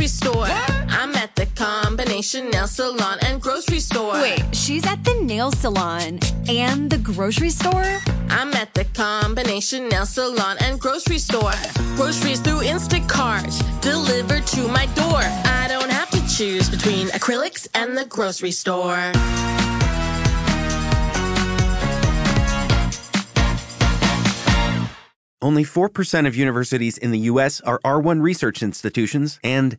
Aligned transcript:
grocery 0.00 0.16
store. 0.16 0.46
I'm 0.88 1.14
at 1.14 1.36
the 1.36 1.44
combination 1.56 2.48
nail 2.48 2.66
salon 2.66 3.18
and 3.20 3.38
grocery 3.38 3.80
store. 3.80 4.14
Wait, 4.14 4.42
she's 4.52 4.86
at 4.86 5.04
the 5.04 5.12
nail 5.20 5.52
salon 5.52 6.18
and 6.48 6.88
the 6.88 6.96
grocery 6.96 7.50
store? 7.50 7.98
I'm 8.30 8.54
at 8.54 8.72
the 8.72 8.86
combination 8.94 9.90
nail 9.90 10.06
salon 10.06 10.56
and 10.62 10.80
grocery 10.80 11.18
store. 11.18 11.52
Groceries 11.96 12.40
through 12.40 12.60
Instacart, 12.60 13.52
delivered 13.82 14.46
to 14.46 14.68
my 14.68 14.86
door. 14.94 15.20
I 15.20 15.66
don't 15.68 15.90
have 15.90 16.08
to 16.12 16.26
choose 16.34 16.70
between 16.70 17.08
acrylics 17.08 17.68
and 17.74 17.94
the 17.94 18.06
grocery 18.06 18.52
store. 18.52 19.12
Only 25.42 25.64
4% 25.64 26.26
of 26.26 26.36
universities 26.36 26.96
in 26.96 27.10
the 27.10 27.18
U.S. 27.32 27.60
are 27.62 27.80
R1 27.80 28.22
research 28.22 28.62
institutions, 28.62 29.38
and 29.42 29.78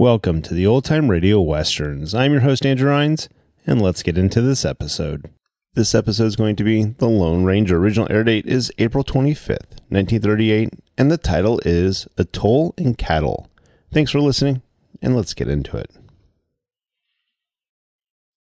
Welcome 0.00 0.40
to 0.44 0.54
the 0.54 0.66
Old 0.66 0.86
Time 0.86 1.10
Radio 1.10 1.42
Westerns. 1.42 2.14
I'm 2.14 2.32
your 2.32 2.40
host, 2.40 2.64
Andrew 2.64 2.88
Rhynes, 2.88 3.28
and 3.66 3.82
let's 3.82 4.02
get 4.02 4.16
into 4.16 4.40
this 4.40 4.64
episode. 4.64 5.28
This 5.74 5.94
episode 5.94 6.24
is 6.24 6.36
going 6.36 6.56
to 6.56 6.64
be 6.64 6.84
The 6.84 7.06
Lone 7.06 7.44
Ranger. 7.44 7.76
Original 7.76 8.10
air 8.10 8.24
date 8.24 8.46
is 8.46 8.72
April 8.78 9.04
25th, 9.04 9.82
1938, 9.90 10.70
and 10.96 11.10
the 11.10 11.18
title 11.18 11.60
is 11.66 12.08
A 12.16 12.24
Toll 12.24 12.72
in 12.78 12.94
Cattle. 12.94 13.50
Thanks 13.92 14.10
for 14.10 14.22
listening, 14.22 14.62
and 15.02 15.14
let's 15.14 15.34
get 15.34 15.48
into 15.48 15.76
it. 15.76 15.90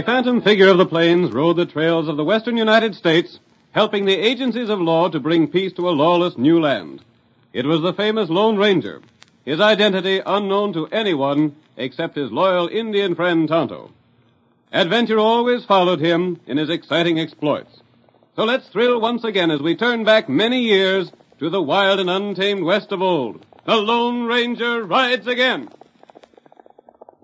A 0.00 0.02
phantom 0.02 0.40
figure 0.40 0.68
of 0.68 0.78
the 0.78 0.86
plains 0.86 1.30
rode 1.30 1.58
the 1.58 1.66
trails 1.66 2.08
of 2.08 2.16
the 2.16 2.24
western 2.24 2.56
United 2.56 2.94
States, 2.94 3.38
helping 3.72 4.06
the 4.06 4.16
agencies 4.16 4.70
of 4.70 4.80
law 4.80 5.10
to 5.10 5.20
bring 5.20 5.46
peace 5.46 5.74
to 5.74 5.90
a 5.90 5.92
lawless 5.92 6.38
new 6.38 6.58
land. 6.58 7.04
It 7.52 7.66
was 7.66 7.82
the 7.82 7.92
famous 7.92 8.30
Lone 8.30 8.56
Ranger, 8.56 9.02
his 9.44 9.60
identity 9.60 10.22
unknown 10.24 10.72
to 10.72 10.86
anyone 10.86 11.54
except 11.76 12.16
his 12.16 12.32
loyal 12.32 12.66
Indian 12.66 13.14
friend 13.14 13.46
Tonto. 13.46 13.90
Adventure 14.72 15.18
always 15.18 15.66
followed 15.66 16.00
him 16.00 16.40
in 16.46 16.56
his 16.56 16.70
exciting 16.70 17.20
exploits. 17.20 17.82
So 18.36 18.44
let's 18.44 18.68
thrill 18.68 19.02
once 19.02 19.24
again 19.24 19.50
as 19.50 19.60
we 19.60 19.76
turn 19.76 20.04
back 20.04 20.30
many 20.30 20.62
years 20.62 21.12
to 21.40 21.50
the 21.50 21.60
wild 21.60 22.00
and 22.00 22.08
untamed 22.08 22.64
west 22.64 22.90
of 22.90 23.02
old. 23.02 23.44
The 23.66 23.76
Lone 23.76 24.24
Ranger 24.24 24.82
rides 24.82 25.26
again. 25.26 25.68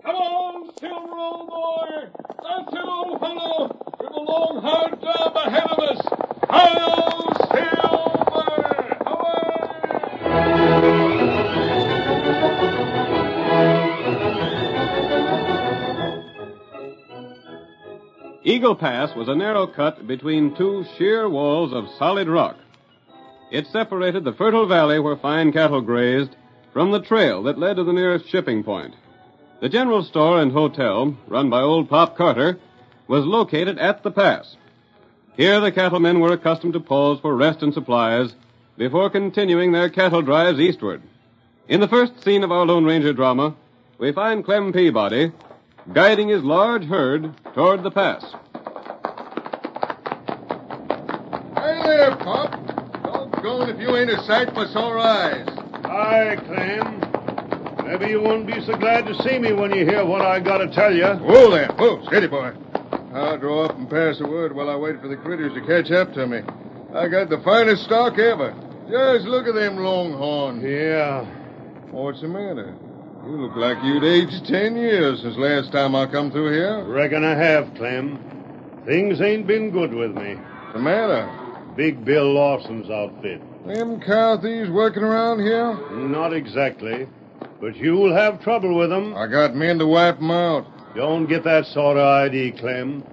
Come 0.03 0.15
on, 0.15 0.77
Silver, 0.77 1.17
old 1.17 1.47
boy! 1.47 2.26
Eagle 18.43 18.75
Pass 18.75 19.15
was 19.15 19.27
a 19.27 19.35
narrow 19.35 19.67
cut 19.67 20.07
between 20.07 20.55
two 20.55 20.85
sheer 20.97 21.29
walls 21.29 21.73
of 21.73 21.89
solid 21.99 22.27
rock. 22.27 22.57
It 23.51 23.67
separated 23.67 24.23
the 24.23 24.33
fertile 24.33 24.65
valley 24.65 24.99
where 24.99 25.17
fine 25.17 25.51
cattle 25.51 25.81
grazed 25.81 26.35
from 26.73 26.91
the 26.91 27.01
trail 27.01 27.43
that 27.43 27.59
led 27.59 27.75
to 27.75 27.83
the 27.83 27.93
nearest 27.93 28.27
shipping 28.29 28.63
point. 28.63 28.95
The 29.59 29.69
general 29.69 30.03
store 30.03 30.39
and 30.39 30.51
hotel, 30.51 31.17
run 31.27 31.49
by 31.49 31.61
old 31.61 31.89
Pop 31.89 32.15
Carter, 32.15 32.59
was 33.07 33.25
located 33.25 33.79
at 33.79 34.03
the 34.03 34.11
pass. 34.11 34.55
Here 35.35 35.59
the 35.59 35.71
cattlemen 35.71 36.19
were 36.19 36.33
accustomed 36.33 36.73
to 36.73 36.79
pause 36.79 37.19
for 37.21 37.35
rest 37.35 37.63
and 37.63 37.73
supplies 37.73 38.35
before 38.77 39.09
continuing 39.09 39.71
their 39.71 39.89
cattle 39.89 40.21
drives 40.21 40.59
eastward. 40.59 41.01
In 41.67 41.79
the 41.79 41.87
first 41.87 42.23
scene 42.23 42.43
of 42.43 42.51
our 42.51 42.67
Lone 42.67 42.85
Ranger 42.85 43.13
drama, 43.13 43.55
we 43.97 44.11
find 44.11 44.45
Clem 44.45 44.73
Peabody 44.73 45.31
guiding 45.91 46.27
his 46.27 46.43
large 46.43 46.83
herd 46.83 47.33
toward 47.55 47.81
the 47.81 47.91
pass. 47.91 48.23
Hey 51.55 51.81
there, 51.83 52.15
Pop. 52.17 52.51
Don't 53.03 53.31
Doggone 53.31 53.69
if 53.69 53.79
you 53.79 53.95
ain't 53.95 54.11
a 54.11 54.21
sight 54.23 54.53
for 54.53 54.67
sore 54.67 54.99
eyes. 54.99 55.47
Hi, 55.83 56.35
Clem. 56.35 57.06
Maybe 57.99 58.11
you 58.11 58.21
won't 58.21 58.45
be 58.45 58.61
so 58.63 58.77
glad 58.77 59.07
to 59.07 59.15
see 59.23 59.39
me 59.39 59.53
when 59.53 59.73
you 59.73 59.83
hear 59.83 60.05
what 60.05 60.21
I 60.21 60.39
got 60.39 60.59
to 60.59 60.67
tell 60.71 60.93
you. 60.93 61.07
Whoa 61.07 61.49
there. 61.49 61.67
Whoa, 61.79 62.05
steady, 62.05 62.27
boy. 62.27 62.51
I'll 63.11 63.39
draw 63.39 63.65
up 63.65 63.75
and 63.75 63.89
pass 63.89 64.19
the 64.19 64.27
word 64.27 64.53
while 64.53 64.69
I 64.69 64.75
wait 64.75 65.01
for 65.01 65.07
the 65.07 65.17
critters 65.17 65.51
to 65.55 65.61
catch 65.61 65.91
up 65.91 66.13
to 66.13 66.27
me. 66.27 66.41
I 66.93 67.07
got 67.07 67.29
the 67.29 67.41
finest 67.43 67.85
stock 67.85 68.19
ever. 68.19 68.53
Just 68.87 69.25
look 69.25 69.47
at 69.47 69.55
them 69.55 69.77
longhorns. 69.77 70.63
Yeah. 70.63 71.25
What's 71.89 72.21
the 72.21 72.27
matter? 72.27 72.75
You 73.25 73.31
look 73.31 73.55
like 73.55 73.83
you'd 73.83 74.03
aged 74.03 74.45
ten 74.45 74.75
years 74.77 75.23
since 75.23 75.35
last 75.35 75.71
time 75.71 75.95
I 75.95 76.05
come 76.05 76.29
through 76.29 76.51
here. 76.51 76.83
Reckon 76.83 77.23
I 77.23 77.35
have, 77.35 77.73
Clem. 77.73 78.19
Things 78.85 79.19
ain't 79.21 79.47
been 79.47 79.71
good 79.71 79.91
with 79.91 80.11
me. 80.11 80.35
What's 80.35 80.73
the 80.73 80.79
matter? 80.79 81.73
Big 81.75 82.05
Bill 82.05 82.31
Lawson's 82.31 82.91
outfit. 82.91 83.41
Them 83.65 83.99
cow 84.01 84.39
thieves 84.39 84.69
working 84.69 85.01
around 85.01 85.39
here? 85.39 85.73
Not 85.97 86.31
exactly. 86.33 87.07
But 87.59 87.75
you'll 87.75 88.13
have 88.13 88.41
trouble 88.41 88.77
with 88.77 88.89
them. 88.89 89.15
I 89.15 89.27
got 89.27 89.55
men 89.55 89.79
to 89.79 89.87
wipe 89.87 90.17
them 90.19 90.31
out. 90.31 90.65
Don't 90.95 91.27
get 91.27 91.43
that 91.43 91.65
sort 91.65 91.97
of 91.97 92.05
idea, 92.05 92.51
Clem. 92.51 93.03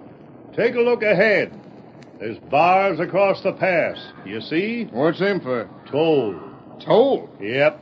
Take 0.55 0.75
a 0.75 0.81
look 0.81 1.03
ahead. 1.03 1.59
There's 2.19 2.39
bars 2.39 3.01
across 3.01 3.43
the 3.43 3.53
pass. 3.53 3.99
You 4.25 4.41
see? 4.41 4.85
What's 4.93 5.19
them 5.19 5.41
for? 5.41 5.69
Toll. 5.91 6.39
Toll? 6.85 7.29
Yep. 7.41 7.81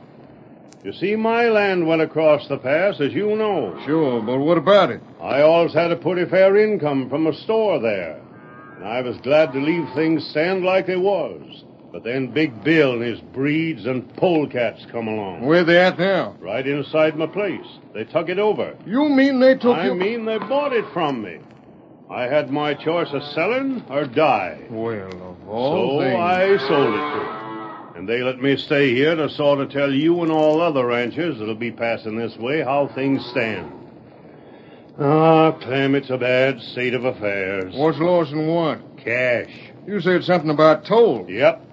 You 0.83 0.91
see, 0.91 1.15
my 1.15 1.45
land 1.45 1.87
went 1.87 2.01
across 2.01 2.47
the 2.49 2.57
pass, 2.57 2.99
as 2.99 3.13
you 3.13 3.35
know. 3.37 3.79
Sure, 3.85 4.21
but 4.21 4.39
what 4.39 4.57
about 4.57 4.89
it? 4.89 5.01
I 5.21 5.41
always 5.41 5.73
had 5.73 5.91
a 5.91 5.95
pretty 5.95 6.29
fair 6.29 6.57
income 6.57 7.09
from 7.09 7.27
a 7.27 7.33
store 7.33 7.79
there. 7.79 8.19
And 8.75 8.85
I 8.85 9.01
was 9.01 9.15
glad 9.17 9.53
to 9.53 9.59
leave 9.59 9.87
things 9.95 10.27
stand 10.27 10.65
like 10.65 10.87
they 10.87 10.97
was. 10.97 11.63
But 11.93 12.03
then 12.03 12.31
Big 12.31 12.63
Bill 12.63 12.93
and 12.93 13.03
his 13.03 13.19
breeds 13.21 13.85
and 13.85 14.11
polecats 14.15 14.83
come 14.91 15.07
along. 15.07 15.45
Where 15.45 15.63
they 15.63 15.77
at 15.77 15.99
now? 15.99 16.35
Right 16.39 16.67
inside 16.67 17.15
my 17.15 17.27
place. 17.27 17.67
They 17.93 18.03
took 18.03 18.29
it 18.29 18.39
over. 18.39 18.75
You 18.83 19.09
mean 19.09 19.39
they 19.39 19.53
took 19.53 19.77
it? 19.77 19.81
I 19.81 19.85
you? 19.85 19.95
mean 19.95 20.25
they 20.25 20.39
bought 20.39 20.73
it 20.73 20.85
from 20.91 21.21
me. 21.21 21.37
I 22.09 22.23
had 22.23 22.49
my 22.49 22.73
choice 22.73 23.09
of 23.13 23.21
selling 23.23 23.83
or 23.91 24.05
die. 24.05 24.65
Well, 24.71 25.07
of 25.07 25.47
all 25.47 25.99
so 25.99 26.03
things. 26.03 26.19
I 26.19 26.57
sold 26.67 26.95
it 26.95 27.13
to 27.13 27.19
them. 27.19 27.95
And 27.95 28.09
they 28.09 28.23
let 28.23 28.41
me 28.41 28.57
stay 28.57 28.95
here 28.95 29.13
to 29.15 29.29
sort 29.29 29.59
of 29.59 29.69
tell 29.69 29.93
you 29.93 30.23
and 30.23 30.31
all 30.31 30.61
other 30.61 30.87
ranchers 30.87 31.37
that'll 31.37 31.53
be 31.53 31.71
passing 31.71 32.17
this 32.17 32.35
way 32.37 32.63
how 32.63 32.87
things 32.87 33.23
stand. 33.27 33.71
Ah, 34.99 35.51
Clem, 35.51 35.93
it's 35.93 36.09
a 36.09 36.17
bad 36.17 36.59
state 36.59 36.95
of 36.95 37.05
affairs. 37.05 37.75
What's 37.75 37.99
Lawson 37.99 38.47
want? 38.47 38.97
Cash. 38.97 39.53
You 39.85 40.01
said 40.01 40.23
something 40.23 40.49
about 40.49 40.85
toll. 40.85 41.27
Yep. 41.29 41.67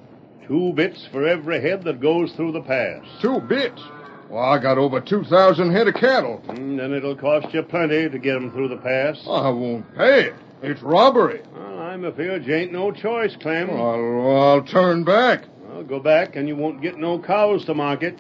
Two 0.50 0.73
bits 0.73 1.06
for 1.12 1.29
every 1.29 1.61
head 1.61 1.85
that 1.85 2.00
goes 2.00 2.32
through 2.32 2.50
the 2.50 2.61
pass. 2.62 3.05
Two 3.23 3.38
bits? 3.38 3.81
Well, 4.29 4.43
I 4.43 4.58
got 4.58 4.79
over 4.79 5.00
2,000 5.00 5.70
head 5.70 5.87
of 5.87 5.94
cattle. 5.94 6.43
Mm, 6.49 6.76
then 6.76 6.93
it'll 6.93 7.14
cost 7.14 7.55
you 7.55 7.62
plenty 7.62 8.08
to 8.08 8.19
get 8.19 8.35
'em 8.35 8.50
through 8.50 8.67
the 8.67 8.76
pass. 8.79 9.25
I 9.31 9.49
won't 9.50 9.97
pay 9.97 10.23
it. 10.25 10.35
It's 10.61 10.82
robbery. 10.82 11.43
Well, 11.56 11.79
I'm 11.79 12.05
afraid 12.05 12.44
you 12.47 12.52
ain't 12.56 12.73
no 12.73 12.91
choice, 12.91 13.37
Clem. 13.37 13.70
I'll, 13.70 14.29
I'll 14.38 14.62
turn 14.62 15.05
back. 15.05 15.44
Well, 15.69 15.85
go 15.85 16.00
back 16.00 16.35
and 16.35 16.49
you 16.49 16.56
won't 16.56 16.82
get 16.82 16.99
no 16.99 17.20
cows 17.20 17.64
to 17.67 17.75
market. 17.75 18.19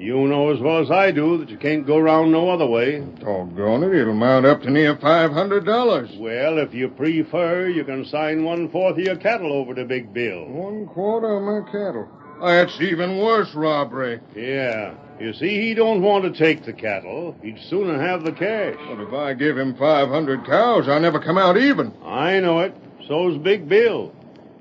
You 0.00 0.26
know 0.26 0.50
as 0.50 0.58
well 0.60 0.78
as 0.78 0.90
I 0.90 1.10
do 1.10 1.36
that 1.36 1.50
you 1.50 1.58
can't 1.58 1.86
go 1.86 1.98
round 1.98 2.32
no 2.32 2.48
other 2.48 2.64
way. 2.64 3.00
Doggone 3.00 3.84
it, 3.84 3.94
it'll 3.94 4.14
mount 4.14 4.46
up 4.46 4.62
to 4.62 4.70
near 4.70 4.96
$500. 4.96 6.18
Well, 6.18 6.56
if 6.56 6.72
you 6.72 6.88
prefer, 6.88 7.68
you 7.68 7.84
can 7.84 8.06
sign 8.06 8.42
one-fourth 8.42 8.96
of 8.96 9.04
your 9.04 9.16
cattle 9.16 9.52
over 9.52 9.74
to 9.74 9.84
Big 9.84 10.14
Bill. 10.14 10.46
One 10.46 10.86
quarter 10.86 11.36
of 11.36 11.42
my 11.42 11.70
cattle. 11.70 12.08
That's 12.40 12.80
even 12.80 13.18
worse 13.18 13.54
robbery. 13.54 14.20
Yeah. 14.34 14.94
You 15.20 15.34
see, 15.34 15.60
he 15.60 15.74
don't 15.74 16.00
want 16.00 16.24
to 16.24 16.30
take 16.30 16.64
the 16.64 16.72
cattle. 16.72 17.36
He'd 17.42 17.60
sooner 17.68 18.00
have 18.00 18.24
the 18.24 18.32
cash. 18.32 18.76
But 18.88 19.02
if 19.02 19.12
I 19.12 19.34
give 19.34 19.58
him 19.58 19.74
500 19.76 20.46
cows, 20.46 20.88
I'll 20.88 21.00
never 21.00 21.20
come 21.20 21.36
out 21.36 21.58
even. 21.58 21.92
I 22.02 22.40
know 22.40 22.60
it. 22.60 22.74
So's 23.06 23.36
Big 23.36 23.68
Bill. 23.68 24.14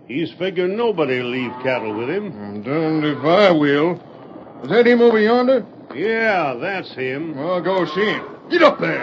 He's 0.05 0.33
figuring 0.33 0.75
nobody'll 0.75 1.29
leave 1.29 1.53
cattle 1.63 1.93
with 1.93 2.09
him. 2.09 2.25
I'm 2.25 2.61
darned 2.61 3.05
if 3.05 3.23
I 3.23 3.51
will. 3.51 4.03
Is 4.63 4.69
that 4.69 4.85
him 4.85 5.01
over 5.01 5.19
yonder? 5.19 5.65
Yeah, 5.95 6.53
that's 6.59 6.91
him. 6.93 7.37
I'll 7.39 7.61
go 7.61 7.85
see 7.85 8.05
him. 8.05 8.25
Get 8.49 8.61
up 8.61 8.79
there. 8.79 8.99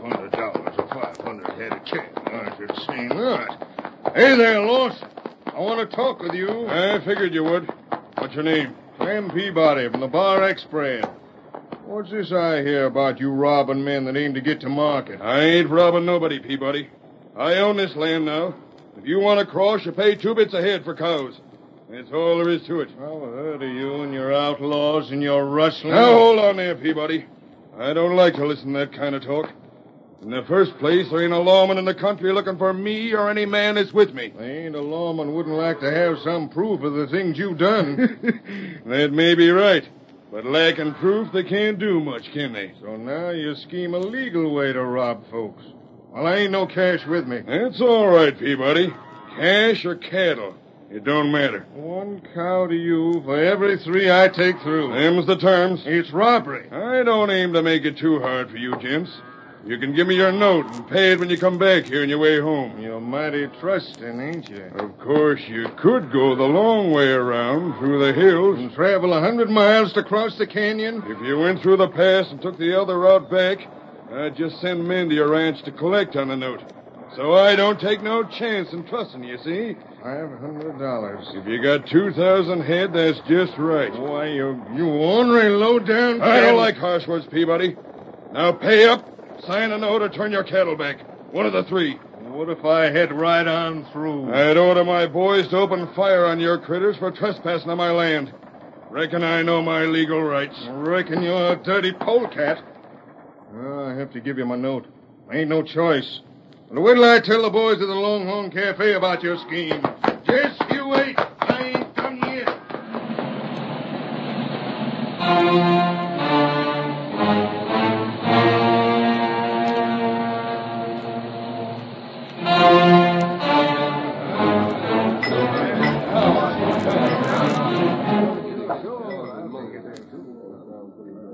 Hundred 0.00 0.32
dollars 0.32 0.74
or 0.76 0.88
five 0.88 1.16
hundred 1.18 1.50
head 1.50 1.72
of 1.72 1.84
cattle. 1.84 2.22
I 2.26 2.56
should 2.56 2.76
say 2.86 3.06
not. 3.06 3.68
Hey 4.14 4.36
there, 4.36 4.60
Lawson. 4.60 5.08
I 5.46 5.60
want 5.60 5.88
to 5.88 5.96
talk 5.96 6.20
with 6.20 6.34
you. 6.34 6.66
I 6.68 6.98
figured 7.04 7.32
you 7.32 7.44
would. 7.44 7.70
What's 8.18 8.34
your 8.34 8.42
name? 8.44 8.74
Clem 8.98 9.30
Peabody 9.30 9.88
from 9.88 10.00
the 10.00 10.08
Bar 10.08 10.48
Express. 10.48 11.04
What's 11.84 12.10
this 12.10 12.32
I 12.32 12.62
hear 12.62 12.86
about 12.86 13.20
you 13.20 13.30
robbing 13.30 13.84
men 13.84 14.04
that 14.06 14.16
aim 14.16 14.34
to 14.34 14.40
get 14.40 14.60
to 14.60 14.68
market? 14.68 15.20
I 15.20 15.40
ain't 15.40 15.70
robbing 15.70 16.06
nobody, 16.06 16.38
Peabody. 16.40 16.88
I 17.36 17.54
own 17.56 17.76
this 17.76 17.94
land 17.94 18.26
now. 18.26 18.54
If 18.96 19.06
you 19.06 19.20
want 19.20 19.40
to 19.40 19.46
cross, 19.46 19.84
you 19.86 19.92
pay 19.92 20.16
two 20.16 20.34
bits 20.34 20.54
a 20.54 20.60
head 20.60 20.84
for 20.84 20.94
cows. 20.94 21.40
That's 21.90 22.12
all 22.12 22.38
there 22.38 22.50
is 22.50 22.62
to 22.66 22.82
it. 22.82 22.90
I've 22.92 22.98
heard 22.98 23.62
of 23.62 23.68
you 23.68 24.02
and 24.02 24.14
your 24.14 24.32
outlaws 24.32 25.10
and 25.10 25.20
your 25.20 25.44
rustling. 25.46 25.92
Now, 25.92 26.12
hold 26.12 26.38
on 26.38 26.56
there, 26.56 26.76
Peabody. 26.76 27.26
I 27.76 27.92
don't 27.92 28.14
like 28.14 28.34
to 28.34 28.46
listen 28.46 28.74
to 28.74 28.78
that 28.80 28.92
kind 28.92 29.16
of 29.16 29.24
talk. 29.24 29.50
In 30.22 30.30
the 30.30 30.44
first 30.44 30.78
place, 30.78 31.08
there 31.10 31.24
ain't 31.24 31.32
a 31.32 31.38
lawman 31.38 31.78
in 31.78 31.84
the 31.84 31.94
country 31.94 32.32
looking 32.32 32.58
for 32.58 32.72
me 32.72 33.12
or 33.12 33.28
any 33.28 33.44
man 33.44 33.74
that's 33.74 33.92
with 33.92 34.14
me. 34.14 34.32
There 34.36 34.66
ain't 34.66 34.76
a 34.76 34.80
lawman 34.80 35.34
wouldn't 35.34 35.56
like 35.56 35.80
to 35.80 35.90
have 35.90 36.18
some 36.20 36.48
proof 36.48 36.82
of 36.82 36.92
the 36.92 37.08
things 37.08 37.36
you've 37.36 37.58
done. 37.58 38.82
that 38.86 39.12
may 39.12 39.34
be 39.34 39.50
right. 39.50 39.88
But 40.30 40.44
lacking 40.44 40.94
proof, 40.94 41.32
they 41.32 41.42
can't 41.42 41.80
do 41.80 41.98
much, 41.98 42.30
can 42.32 42.52
they? 42.52 42.72
so 42.80 42.96
now 42.96 43.30
you 43.30 43.56
scheme 43.56 43.94
a 43.94 43.98
legal 43.98 44.54
way 44.54 44.72
to 44.72 44.84
rob 44.84 45.28
folks. 45.28 45.64
Well, 46.12 46.26
I 46.26 46.36
ain't 46.36 46.52
no 46.52 46.66
cash 46.66 47.04
with 47.04 47.26
me. 47.26 47.40
That's 47.40 47.80
all 47.80 48.06
right, 48.06 48.38
Peabody. 48.38 48.92
Cash 49.36 49.84
or 49.84 49.96
cattle, 49.96 50.54
it 50.90 51.04
don't 51.04 51.30
matter. 51.30 51.66
One 51.72 52.20
cow 52.34 52.66
to 52.66 52.74
you 52.74 53.22
for 53.24 53.38
every 53.38 53.78
three 53.78 54.10
I 54.10 54.28
take 54.28 54.60
through. 54.60 54.92
Them's 54.92 55.26
the 55.26 55.36
terms. 55.36 55.82
It's 55.86 56.10
robbery. 56.10 56.68
I 56.70 57.04
don't 57.04 57.30
aim 57.30 57.52
to 57.52 57.62
make 57.62 57.84
it 57.84 57.96
too 57.96 58.18
hard 58.20 58.50
for 58.50 58.56
you, 58.56 58.76
gents. 58.78 59.10
You 59.64 59.78
can 59.78 59.94
give 59.94 60.06
me 60.06 60.16
your 60.16 60.32
note 60.32 60.66
and 60.74 60.88
pay 60.88 61.12
it 61.12 61.20
when 61.20 61.28
you 61.28 61.36
come 61.36 61.58
back 61.58 61.84
here 61.84 62.02
on 62.02 62.08
your 62.08 62.18
way 62.18 62.40
home. 62.40 62.80
You're 62.80 63.00
mighty 63.00 63.46
trusting, 63.60 64.20
ain't 64.20 64.48
you? 64.48 64.64
Of 64.78 64.98
course, 64.98 65.40
you 65.46 65.68
could 65.76 66.10
go 66.10 66.34
the 66.34 66.44
long 66.44 66.92
way 66.92 67.10
around 67.10 67.78
through 67.78 68.04
the 68.04 68.12
hills. 68.18 68.58
And 68.58 68.72
travel 68.72 69.12
a 69.12 69.20
hundred 69.20 69.50
miles 69.50 69.92
to 69.92 70.02
cross 70.02 70.38
the 70.38 70.46
canyon? 70.46 71.02
If 71.06 71.20
you 71.20 71.38
went 71.38 71.60
through 71.60 71.76
the 71.76 71.88
pass 71.88 72.30
and 72.30 72.40
took 72.40 72.58
the 72.58 72.80
other 72.80 72.98
route 72.98 73.30
back, 73.30 73.58
I'd 74.10 74.34
just 74.34 74.60
send 74.60 74.88
men 74.88 75.10
to 75.10 75.14
your 75.14 75.28
ranch 75.28 75.62
to 75.64 75.72
collect 75.72 76.16
on 76.16 76.28
the 76.28 76.36
note. 76.36 76.62
So 77.16 77.34
I 77.34 77.56
don't 77.56 77.80
take 77.80 78.02
no 78.02 78.22
chance 78.22 78.72
in 78.72 78.86
trusting 78.86 79.24
you, 79.24 79.36
see? 79.38 79.76
Five 80.02 80.30
hundred 80.38 80.78
dollars. 80.78 81.26
If 81.34 81.46
you 81.46 81.60
got 81.60 81.86
2,000 81.88 82.62
head, 82.62 82.92
that's 82.92 83.18
just 83.28 83.52
right. 83.58 83.92
Why, 83.92 84.26
you, 84.26 84.62
you 84.74 84.86
ornery, 84.86 85.48
low-down... 85.50 86.20
I 86.20 86.40
don't 86.40 86.56
like 86.56 86.76
harsh 86.76 87.06
words, 87.08 87.26
Peabody. 87.26 87.76
Now 88.32 88.52
pay 88.52 88.86
up, 88.88 89.04
sign 89.46 89.72
a 89.72 89.78
note, 89.78 90.02
or 90.02 90.08
turn 90.08 90.30
your 90.30 90.44
cattle 90.44 90.76
back. 90.76 90.98
One 91.32 91.46
of 91.46 91.52
the 91.52 91.64
three. 91.64 91.98
What 92.20 92.48
if 92.48 92.64
I 92.64 92.84
head 92.84 93.12
right 93.12 93.46
on 93.46 93.86
through? 93.92 94.32
I'd 94.32 94.56
order 94.56 94.84
my 94.84 95.06
boys 95.06 95.48
to 95.48 95.56
open 95.56 95.92
fire 95.94 96.26
on 96.26 96.38
your 96.38 96.58
critters 96.58 96.96
for 96.96 97.10
trespassing 97.10 97.68
on 97.68 97.76
my 97.76 97.90
land. 97.90 98.32
Reckon 98.88 99.24
I 99.24 99.42
know 99.42 99.60
my 99.62 99.84
legal 99.84 100.22
rights. 100.22 100.56
Reckon 100.70 101.22
you're 101.22 101.52
a 101.52 101.56
dirty 101.56 101.92
polecat. 101.92 102.62
Well, 103.52 103.84
I 103.84 103.96
have 103.96 104.12
to 104.12 104.20
give 104.20 104.38
you 104.38 104.46
my 104.46 104.56
note. 104.56 104.86
Ain't 105.32 105.48
no 105.48 105.62
choice. 105.62 106.20
But 106.72 106.82
wait 106.82 106.94
till 106.94 107.04
I 107.04 107.18
tell 107.18 107.42
the 107.42 107.50
boys 107.50 107.82
at 107.82 107.88
the 107.88 107.94
Longhorn 107.94 108.52
Cafe 108.52 108.92
about 108.92 109.24
your 109.24 109.36
scheme. 109.38 109.82
Just 110.24 110.62
you 110.70 110.86
wait. 110.86 111.18
I 111.18 111.72
ain't 111.74 111.96
done 111.96 112.20
yet. 112.22 112.46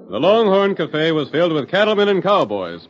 The 0.09 0.19
Longhorn 0.19 0.75
Cafe 0.77 1.13
was 1.13 1.29
filled 1.29 1.53
with 1.53 1.69
cattlemen 1.69 2.09
and 2.09 2.23
cowboys. 2.23 2.89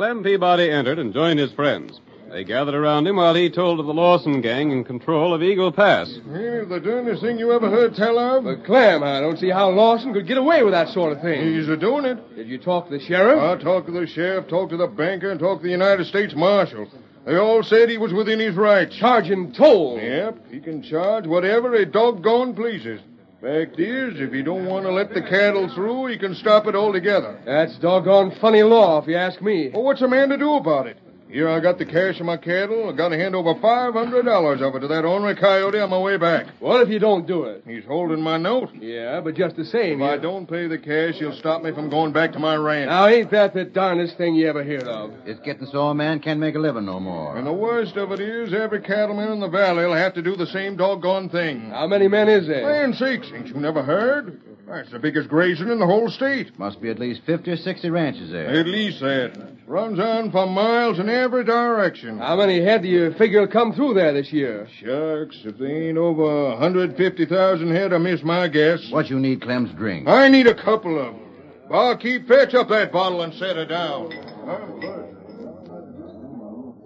Clem 0.00 0.22
Peabody 0.22 0.70
entered 0.70 0.98
and 0.98 1.12
joined 1.12 1.38
his 1.38 1.52
friends. 1.52 2.00
They 2.30 2.42
gathered 2.42 2.74
around 2.74 3.06
him 3.06 3.16
while 3.16 3.34
he 3.34 3.50
told 3.50 3.78
of 3.80 3.84
the 3.84 3.92
Lawson 3.92 4.40
gang 4.40 4.70
in 4.70 4.82
control 4.82 5.34
of 5.34 5.42
Eagle 5.42 5.72
Pass. 5.72 6.08
Yeah, 6.26 6.64
the 6.64 6.80
darndest 6.82 7.20
thing 7.20 7.38
you 7.38 7.52
ever 7.52 7.68
heard 7.68 7.94
tell 7.94 8.18
of. 8.18 8.44
But, 8.44 8.64
Clem, 8.64 9.02
I 9.02 9.20
don't 9.20 9.38
see 9.38 9.50
how 9.50 9.68
Lawson 9.68 10.14
could 10.14 10.26
get 10.26 10.38
away 10.38 10.62
with 10.62 10.72
that 10.72 10.88
sort 10.88 11.12
of 11.12 11.20
thing. 11.20 11.52
He's 11.52 11.68
a 11.68 11.76
doing 11.76 12.06
it. 12.06 12.34
Did 12.34 12.48
you 12.48 12.56
talk 12.56 12.88
to 12.88 12.96
the 12.96 13.04
sheriff? 13.04 13.38
I 13.42 13.62
talked 13.62 13.88
to 13.88 13.92
the 13.92 14.06
sheriff, 14.06 14.48
talked 14.48 14.70
to 14.70 14.78
the 14.78 14.86
banker, 14.86 15.32
and 15.32 15.38
talked 15.38 15.60
to 15.60 15.66
the 15.66 15.70
United 15.70 16.06
States 16.06 16.32
Marshal. 16.34 16.88
They 17.26 17.36
all 17.36 17.62
said 17.62 17.90
he 17.90 17.98
was 17.98 18.14
within 18.14 18.40
his 18.40 18.54
rights. 18.54 18.96
Charging 18.96 19.52
toll. 19.52 20.00
Yep, 20.00 20.50
he 20.50 20.60
can 20.60 20.82
charge 20.82 21.26
whatever 21.26 21.74
a 21.74 21.84
doggone 21.84 22.54
pleases. 22.54 23.02
Fact 23.40 23.80
is, 23.80 24.20
if 24.20 24.34
you 24.34 24.42
don't 24.42 24.66
want 24.66 24.84
to 24.84 24.92
let 24.92 25.14
the 25.14 25.22
cattle 25.22 25.66
through, 25.74 26.08
you 26.08 26.18
can 26.18 26.34
stop 26.34 26.66
it 26.66 26.74
altogether. 26.76 27.40
That's 27.46 27.74
doggone 27.78 28.32
funny 28.38 28.62
law, 28.62 29.00
if 29.00 29.08
you 29.08 29.16
ask 29.16 29.40
me. 29.40 29.70
Well, 29.72 29.82
what's 29.82 30.02
a 30.02 30.08
man 30.08 30.28
to 30.28 30.36
do 30.36 30.56
about 30.56 30.86
it? 30.86 30.98
Here 31.30 31.48
I 31.48 31.60
got 31.60 31.78
the 31.78 31.86
cash 31.86 32.18
of 32.18 32.26
my 32.26 32.36
cattle. 32.36 32.88
I 32.88 32.92
got 32.96 33.10
to 33.10 33.16
hand 33.16 33.36
over 33.36 33.54
five 33.60 33.94
hundred 33.94 34.24
dollars 34.24 34.60
of 34.60 34.74
it 34.74 34.80
to 34.80 34.88
that 34.88 35.04
ornery 35.04 35.36
coyote 35.36 35.78
on 35.78 35.90
my 35.90 35.98
way 35.98 36.16
back. 36.16 36.46
What 36.58 36.80
if 36.82 36.88
you 36.88 36.98
don't 36.98 37.26
do 37.26 37.44
it? 37.44 37.62
He's 37.66 37.84
holding 37.84 38.20
my 38.20 38.36
note. 38.36 38.70
Yeah, 38.74 39.20
but 39.20 39.36
just 39.36 39.54
the 39.56 39.64
same. 39.64 40.02
If 40.02 40.08
I 40.08 40.16
don't 40.16 40.48
pay 40.48 40.66
the 40.66 40.78
cash, 40.78 41.14
he'll 41.20 41.36
stop 41.38 41.62
me 41.62 41.72
from 41.72 41.88
going 41.88 42.12
back 42.12 42.32
to 42.32 42.40
my 42.40 42.56
ranch. 42.56 42.88
Now, 42.88 43.06
ain't 43.06 43.30
that 43.30 43.54
the 43.54 43.64
darndest 43.64 44.16
thing 44.16 44.34
you 44.34 44.48
ever 44.48 44.64
heard 44.64 44.84
of? 44.88 45.12
It's 45.24 45.40
getting 45.40 45.66
so 45.66 45.86
a 45.88 45.94
man 45.94 46.18
can't 46.18 46.40
make 46.40 46.56
a 46.56 46.58
living 46.58 46.86
no 46.86 46.98
more. 46.98 47.36
And 47.36 47.46
the 47.46 47.52
worst 47.52 47.96
of 47.96 48.10
it 48.10 48.18
is, 48.20 48.52
every 48.52 48.80
cattleman 48.80 49.30
in 49.30 49.38
the 49.40 49.48
valley 49.48 49.86
will 49.86 49.94
have 49.94 50.14
to 50.14 50.22
do 50.22 50.34
the 50.34 50.46
same 50.46 50.76
doggone 50.76 51.28
thing. 51.28 51.70
How 51.70 51.86
many 51.86 52.08
men 52.08 52.28
is 52.28 52.48
there? 52.48 52.62
Land 52.62 52.96
sakes, 52.96 53.28
ain't 53.32 53.46
you 53.46 53.54
never 53.54 53.82
heard? 53.82 54.40
That's 54.66 54.90
the 54.92 55.00
biggest 55.00 55.28
grazing 55.28 55.68
in 55.68 55.80
the 55.80 55.86
whole 55.86 56.08
state. 56.10 56.56
Must 56.56 56.80
be 56.80 56.90
at 56.90 56.98
least 57.00 57.22
50 57.26 57.50
or 57.50 57.56
60 57.56 57.90
ranches 57.90 58.30
there. 58.30 58.48
At 58.48 58.66
least 58.66 59.00
that. 59.00 59.59
Runs 59.70 60.00
on 60.00 60.32
for 60.32 60.48
miles 60.48 60.98
in 60.98 61.08
every 61.08 61.44
direction. 61.44 62.18
How 62.18 62.34
many 62.34 62.60
head 62.60 62.82
do 62.82 62.88
you 62.88 63.12
figure 63.12 63.42
will 63.42 63.46
come 63.46 63.72
through 63.72 63.94
there 63.94 64.12
this 64.12 64.32
year? 64.32 64.66
Shucks, 64.80 65.36
if 65.44 65.58
they 65.58 65.90
ain't 65.90 65.96
over 65.96 66.48
150,000 66.48 67.70
head, 67.70 67.92
I 67.92 67.98
miss 67.98 68.20
my 68.24 68.48
guess. 68.48 68.90
What 68.90 69.08
you 69.08 69.20
need, 69.20 69.42
Clem's 69.42 69.72
drink? 69.74 70.08
I 70.08 70.26
need 70.26 70.48
a 70.48 70.60
couple 70.60 70.98
of 70.98 71.14
them. 71.14 71.22
Barkeep, 71.68 72.26
fetch 72.26 72.52
up 72.52 72.68
that 72.70 72.90
bottle 72.90 73.22
and 73.22 73.32
set 73.34 73.56
it 73.58 73.66
down. 73.66 74.10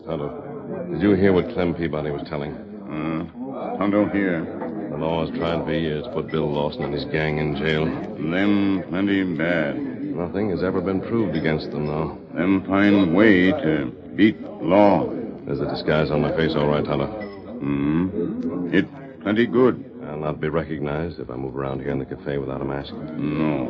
Tonto, 0.04 0.90
did 0.92 1.00
you 1.00 1.14
hear 1.14 1.32
what 1.32 1.54
Clem 1.54 1.74
Peabody 1.74 2.10
was 2.10 2.28
telling? 2.28 2.52
Uh, 2.52 3.78
Tonto 3.78 4.10
here. 4.10 4.44
The 4.90 4.98
law 4.98 5.24
has 5.26 5.34
tried 5.38 5.64
for 5.64 5.72
years 5.72 6.04
to 6.04 6.10
put 6.10 6.30
Bill 6.30 6.52
Lawson 6.52 6.82
and 6.82 6.92
his 6.92 7.06
gang 7.06 7.38
in 7.38 7.56
jail. 7.56 7.86
Them 7.86 8.84
plenty 8.90 9.24
bad. 9.24 10.03
Nothing 10.14 10.50
has 10.50 10.62
ever 10.62 10.80
been 10.80 11.00
proved 11.00 11.34
against 11.34 11.72
them, 11.72 11.86
though. 11.86 12.16
Them 12.34 12.64
find 12.66 13.16
way 13.16 13.50
to 13.50 13.86
beat 14.14 14.40
law. 14.40 15.10
There's 15.44 15.60
a 15.60 15.66
disguise 15.66 16.12
on 16.12 16.22
my 16.22 16.30
face 16.36 16.52
all 16.54 16.68
right, 16.68 16.84
Tonto? 16.84 17.06
Hmm. 17.58 18.70
It 18.72 18.86
plenty 19.22 19.46
good. 19.46 19.90
I'll 20.08 20.18
not 20.18 20.40
be 20.40 20.48
recognized 20.48 21.18
if 21.18 21.30
I 21.30 21.34
move 21.34 21.56
around 21.56 21.80
here 21.80 21.90
in 21.90 21.98
the 21.98 22.04
cafe 22.04 22.38
without 22.38 22.62
a 22.62 22.64
mask. 22.64 22.94
No. 22.94 23.66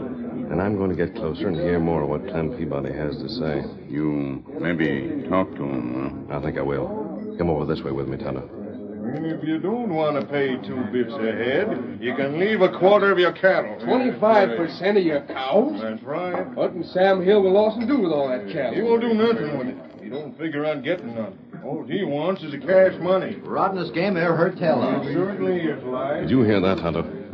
And 0.51 0.61
I'm 0.61 0.77
going 0.77 0.91
to 0.91 0.97
get 0.97 1.15
closer 1.17 1.49
and 1.49 1.57
hear 1.57 1.81
more 1.81 2.03
of 2.03 2.11
what 2.11 2.29
Clem 2.29 2.55
Peabody 2.59 2.93
has 2.93 3.17
to 3.17 3.29
say. 3.31 3.65
You 3.89 4.45
maybe 4.61 5.27
talk 5.31 5.51
to 5.57 5.63
him, 5.63 6.29
I 6.31 6.41
think 6.41 6.59
I 6.59 6.63
will. 6.63 7.35
Come 7.39 7.49
over 7.49 7.65
this 7.65 7.83
way 7.83 7.91
with 7.91 8.07
me, 8.07 8.19
Tonto. 8.19 8.64
And 9.05 9.27
if 9.27 9.45
you 9.45 9.59
don't 9.59 9.95
want 9.95 10.19
to 10.19 10.27
pay 10.27 10.57
two 10.67 10.83
bits 10.91 11.13
a 11.13 11.33
head, 11.33 11.99
you 12.01 12.15
can 12.15 12.39
leave 12.39 12.63
a 12.63 12.79
quarter 12.79 13.13
of 13.13 13.19
your 13.19 13.33
cattle. 13.33 13.77
25% 13.87 14.97
of 14.97 15.03
your 15.05 15.21
cows? 15.27 15.81
That's 15.81 16.03
right. 16.03 16.49
What 16.55 16.73
can 16.73 16.85
Sam 16.85 17.23
Hill 17.23 17.43
with 17.43 17.53
Lawson 17.53 17.87
do 17.87 17.99
with 17.99 18.13
all 18.13 18.29
that 18.29 18.51
cattle? 18.51 18.75
He 18.75 18.83
won't 18.83 19.03
do 19.03 19.13
nothing 19.13 19.59
with 19.59 19.69
it. 19.69 19.77
He 20.03 20.09
don't 20.09 20.37
figure 20.39 20.65
on 20.65 20.83
getting 20.83 21.15
none. 21.15 21.39
All 21.65 21.85
he 21.85 22.03
wants 22.05 22.43
is 22.43 22.55
a 22.55 22.59
cash 22.59 22.95
money. 23.01 23.37
Rottenest 23.43 23.95
game 23.95 24.17
I 24.17 24.25
ever 24.25 24.37
heard 24.37 24.59
tell 24.59 24.83
of. 24.83 25.05
Certainly 25.05 25.61
is, 25.61 25.83
Lige. 25.85 26.21
Did 26.23 26.31
you 26.31 26.43
hear 26.43 26.61
that, 26.61 26.79
Tonto? 26.79 27.25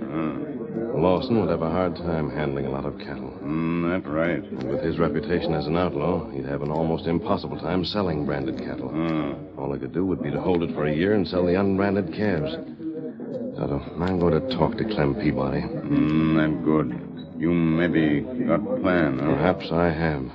Lawson 1.00 1.40
would 1.40 1.48
have 1.48 1.62
a 1.62 1.70
hard 1.70 1.96
time 1.96 2.30
handling 2.30 2.66
a 2.66 2.70
lot 2.70 2.84
of 2.84 2.98
cattle. 2.98 3.32
Mm, 3.42 3.90
that's 3.90 4.06
right. 4.06 4.42
And 4.42 4.62
with 4.64 4.82
his 4.82 4.98
reputation 4.98 5.54
as 5.54 5.66
an 5.66 5.76
outlaw, 5.76 6.28
he'd 6.30 6.44
have 6.44 6.62
an 6.62 6.70
almost 6.70 7.06
impossible 7.06 7.58
time 7.58 7.84
selling 7.84 8.26
branded 8.26 8.58
cattle. 8.58 8.90
Uh, 8.90 9.34
All 9.60 9.74
I 9.74 9.78
could 9.78 9.92
do 9.92 10.06
would 10.06 10.22
be 10.22 10.30
to 10.30 10.40
hold 10.40 10.62
it 10.62 10.72
for 10.74 10.86
a 10.86 10.94
year 10.94 11.12
and 11.12 11.28
sell 11.28 11.44
the 11.44 11.60
unbranded 11.60 12.14
calves. 12.14 12.54
Tonto, 13.58 13.82
I'm 14.00 14.18
going 14.18 14.40
to 14.40 14.56
talk 14.56 14.78
to 14.78 14.84
Clem 14.84 15.14
Peabody. 15.16 15.60
mm, 15.60 16.34
that's 16.34 16.64
good. 16.64 17.36
You 17.38 17.52
maybe 17.52 18.20
got 18.46 18.64
plan, 18.80 19.18
huh? 19.18 19.34
Perhaps 19.34 19.70
I 19.70 19.90
have. 19.90 20.30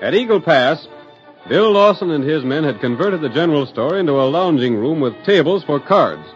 At 0.00 0.14
Eagle 0.14 0.40
Pass, 0.40 0.88
Bill 1.46 1.72
Lawson 1.72 2.10
and 2.10 2.24
his 2.24 2.42
men 2.42 2.64
had 2.64 2.80
converted 2.80 3.20
the 3.20 3.28
general 3.28 3.66
store 3.66 3.98
into 3.98 4.12
a 4.12 4.28
lounging 4.30 4.76
room 4.76 5.00
with 5.00 5.14
tables 5.24 5.62
for 5.64 5.78
cards. 5.78 6.26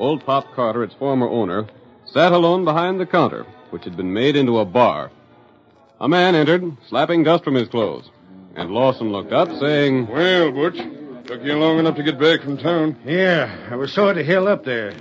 Old 0.00 0.24
Pop 0.24 0.52
Carter, 0.54 0.82
its 0.82 0.94
former 0.94 1.28
owner, 1.28 1.66
sat 2.06 2.32
alone 2.32 2.64
behind 2.64 2.98
the 2.98 3.06
counter, 3.06 3.44
which 3.68 3.84
had 3.84 3.98
been 3.98 4.12
made 4.12 4.34
into 4.34 4.58
a 4.58 4.64
bar. 4.64 5.10
A 6.00 6.08
man 6.08 6.34
entered, 6.34 6.74
slapping 6.88 7.22
dust 7.22 7.44
from 7.44 7.54
his 7.54 7.68
clothes. 7.68 8.08
And 8.56 8.70
Lawson 8.70 9.12
looked 9.12 9.32
up, 9.32 9.48
saying, 9.60 10.08
Well, 10.08 10.50
Butch, 10.52 10.78
took 11.26 11.44
you 11.44 11.54
long 11.58 11.78
enough 11.78 11.96
to 11.96 12.02
get 12.02 12.18
back 12.18 12.40
from 12.40 12.56
town. 12.56 12.96
Yeah, 13.04 13.68
I 13.70 13.76
was 13.76 13.92
sort 13.92 14.16
of 14.16 14.24
hill 14.24 14.48
up 14.48 14.64
there. 14.64 14.94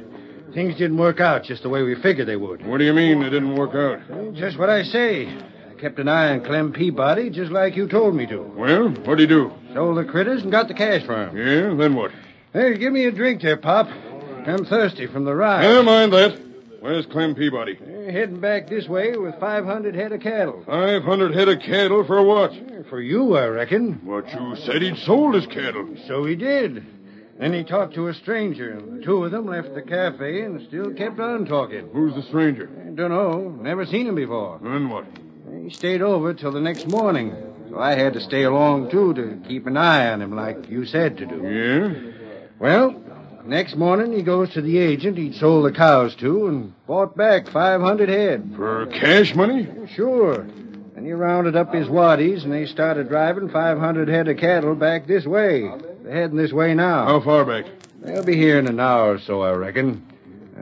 Things 0.54 0.76
didn't 0.76 0.98
work 0.98 1.22
out 1.22 1.46
just 1.46 1.64
the 1.64 1.70
way 1.70 1.82
we 1.84 1.96
figured 1.96 2.28
they 2.28 2.36
would. 2.36 2.66
What 2.66 2.80
do 2.80 2.84
you 2.84 2.94
mean 2.94 3.22
they 3.22 3.30
didn't 3.30 3.56
work 3.56 3.74
out? 3.74 4.36
Just 4.36 4.58
what 4.60 4.70
I 4.70 4.84
say. 4.84 5.28
I 5.28 5.80
kept 5.80 6.00
an 6.00 6.10
eye 6.10 6.32
on 6.34 6.44
Clem 6.44 6.74
Peabody, 6.74 7.30
just 7.30 7.52
like 7.54 7.78
you 7.78 7.88
told 7.88 8.16
me 8.16 8.26
to. 8.28 8.42
Well, 8.42 8.90
what'd 8.90 9.20
he 9.20 9.28
do? 9.28 9.54
Sold 9.74 9.98
the 9.98 10.04
critters 10.04 10.42
and 10.42 10.52
got 10.52 10.68
the 10.68 10.74
cash 10.74 11.04
for 11.06 11.14
'em. 11.14 11.38
Yeah, 11.38 11.74
then 11.76 11.96
what? 11.96 12.12
Hey, 12.52 12.78
give 12.78 12.92
me 12.92 13.06
a 13.06 13.12
drink 13.12 13.42
there, 13.42 13.58
Pop. 13.58 13.88
I'm 14.48 14.66
thirsty 14.66 15.08
from 15.08 15.26
the 15.26 15.36
ride. 15.36 15.62
Never 15.62 15.84
mind 15.84 16.14
that. 16.14 16.40
Where's 16.80 17.06
Clem 17.08 17.36
Peabody? 17.36 17.78
We're 17.82 18.12
heading 18.12 18.40
back 18.40 18.70
this 18.70 18.88
way 18.88 19.18
with 19.18 19.38
500 19.40 19.96
head 19.96 20.14
of 20.14 20.22
cattle. 20.22 20.64
500 20.66 21.36
head 21.36 21.50
of 21.50 21.60
cattle 21.60 22.06
for 22.06 22.24
what? 22.24 22.52
Eh, 22.54 22.84
for 22.90 23.02
you, 23.02 23.36
I 23.36 23.48
reckon. 23.48 24.00
But 24.04 24.32
you 24.34 24.56
said 24.56 24.82
he'd 24.82 24.98
sold 24.98 25.36
his 25.36 25.46
cattle. 25.48 25.96
So 26.08 26.24
he 26.24 26.36
did. 26.36 26.86
Then 27.38 27.54
he 27.54 27.64
talked 27.64 27.96
to 27.96 28.08
a 28.08 28.14
stranger, 28.14 28.72
and 28.72 29.00
the 29.00 29.06
two 29.06 29.24
of 29.26 29.32
them 29.32 29.46
left 29.46 29.74
the 29.74 29.82
cafe 29.82 30.42
and 30.42 30.66
still 30.68 30.94
kept 30.94 31.20
on 31.20 31.46
talking. 31.46 31.90
Who's 31.94 32.16
the 32.16 32.24
stranger? 32.24 32.70
I 32.86 32.90
Don't 32.92 33.12
know. 33.12 33.50
Never 33.62 33.86
seen 33.86 34.08
him 34.08 34.16
before. 34.16 34.60
Then 34.64 34.90
what? 34.90 35.06
He 35.62 35.70
stayed 35.70 36.02
over 36.02 36.34
till 36.34 36.52
the 36.52 36.62
next 36.62 36.86
morning. 36.88 37.36
So 37.70 37.80
I 37.80 37.96
had 37.96 38.14
to 38.14 38.22
stay 38.22 38.44
along, 38.44 38.90
too, 38.90 39.14
to 39.14 39.42
keep 39.48 39.68
an 39.68 39.78
eye 39.78 40.12
on 40.12 40.22
him, 40.22 40.36
like 40.36 40.70
you 40.70 40.86
said 40.86 41.18
to 41.18 41.26
do. 41.26 41.44
Yeah? 41.44 42.12
Well, 42.58 42.99
next 43.50 43.76
morning 43.76 44.14
he 44.14 44.22
goes 44.22 44.52
to 44.52 44.62
the 44.62 44.78
agent 44.78 45.18
he'd 45.18 45.36
sold 45.36 45.66
the 45.66 45.72
cows 45.72 46.16
to 46.16 46.48
and 46.48 46.74
bought 46.86 47.18
back 47.18 47.50
500 47.50 48.08
head. 48.08 48.54
For 48.56 48.86
cash 48.86 49.36
money? 49.36 49.68
Sure. 49.96 50.42
And 50.96 51.06
he 51.06 51.14
rounded 51.14 51.56
up 51.56 51.74
his 51.74 51.88
waddies 51.88 52.44
and 52.44 52.54
they 52.54 52.66
started 52.66 53.10
driving 53.10 53.50
500 53.50 54.08
head 54.08 54.28
of 54.28 54.38
cattle 54.38 54.76
back 54.76 55.08
this 55.08 55.26
way. 55.26 55.70
They're 56.04 56.14
heading 56.14 56.38
this 56.38 56.54
way 56.54 56.74
now. 56.74 57.06
How 57.06 57.22
far 57.22 57.46
back? 57.46 57.66
They'll 58.02 58.24
be 58.24 58.36
here 58.36 58.60
in 58.60 58.68
an 58.68 58.80
hour 58.80 59.14
or 59.14 59.20
so, 59.20 59.42
I 59.42 59.52
reckon. 59.52 60.06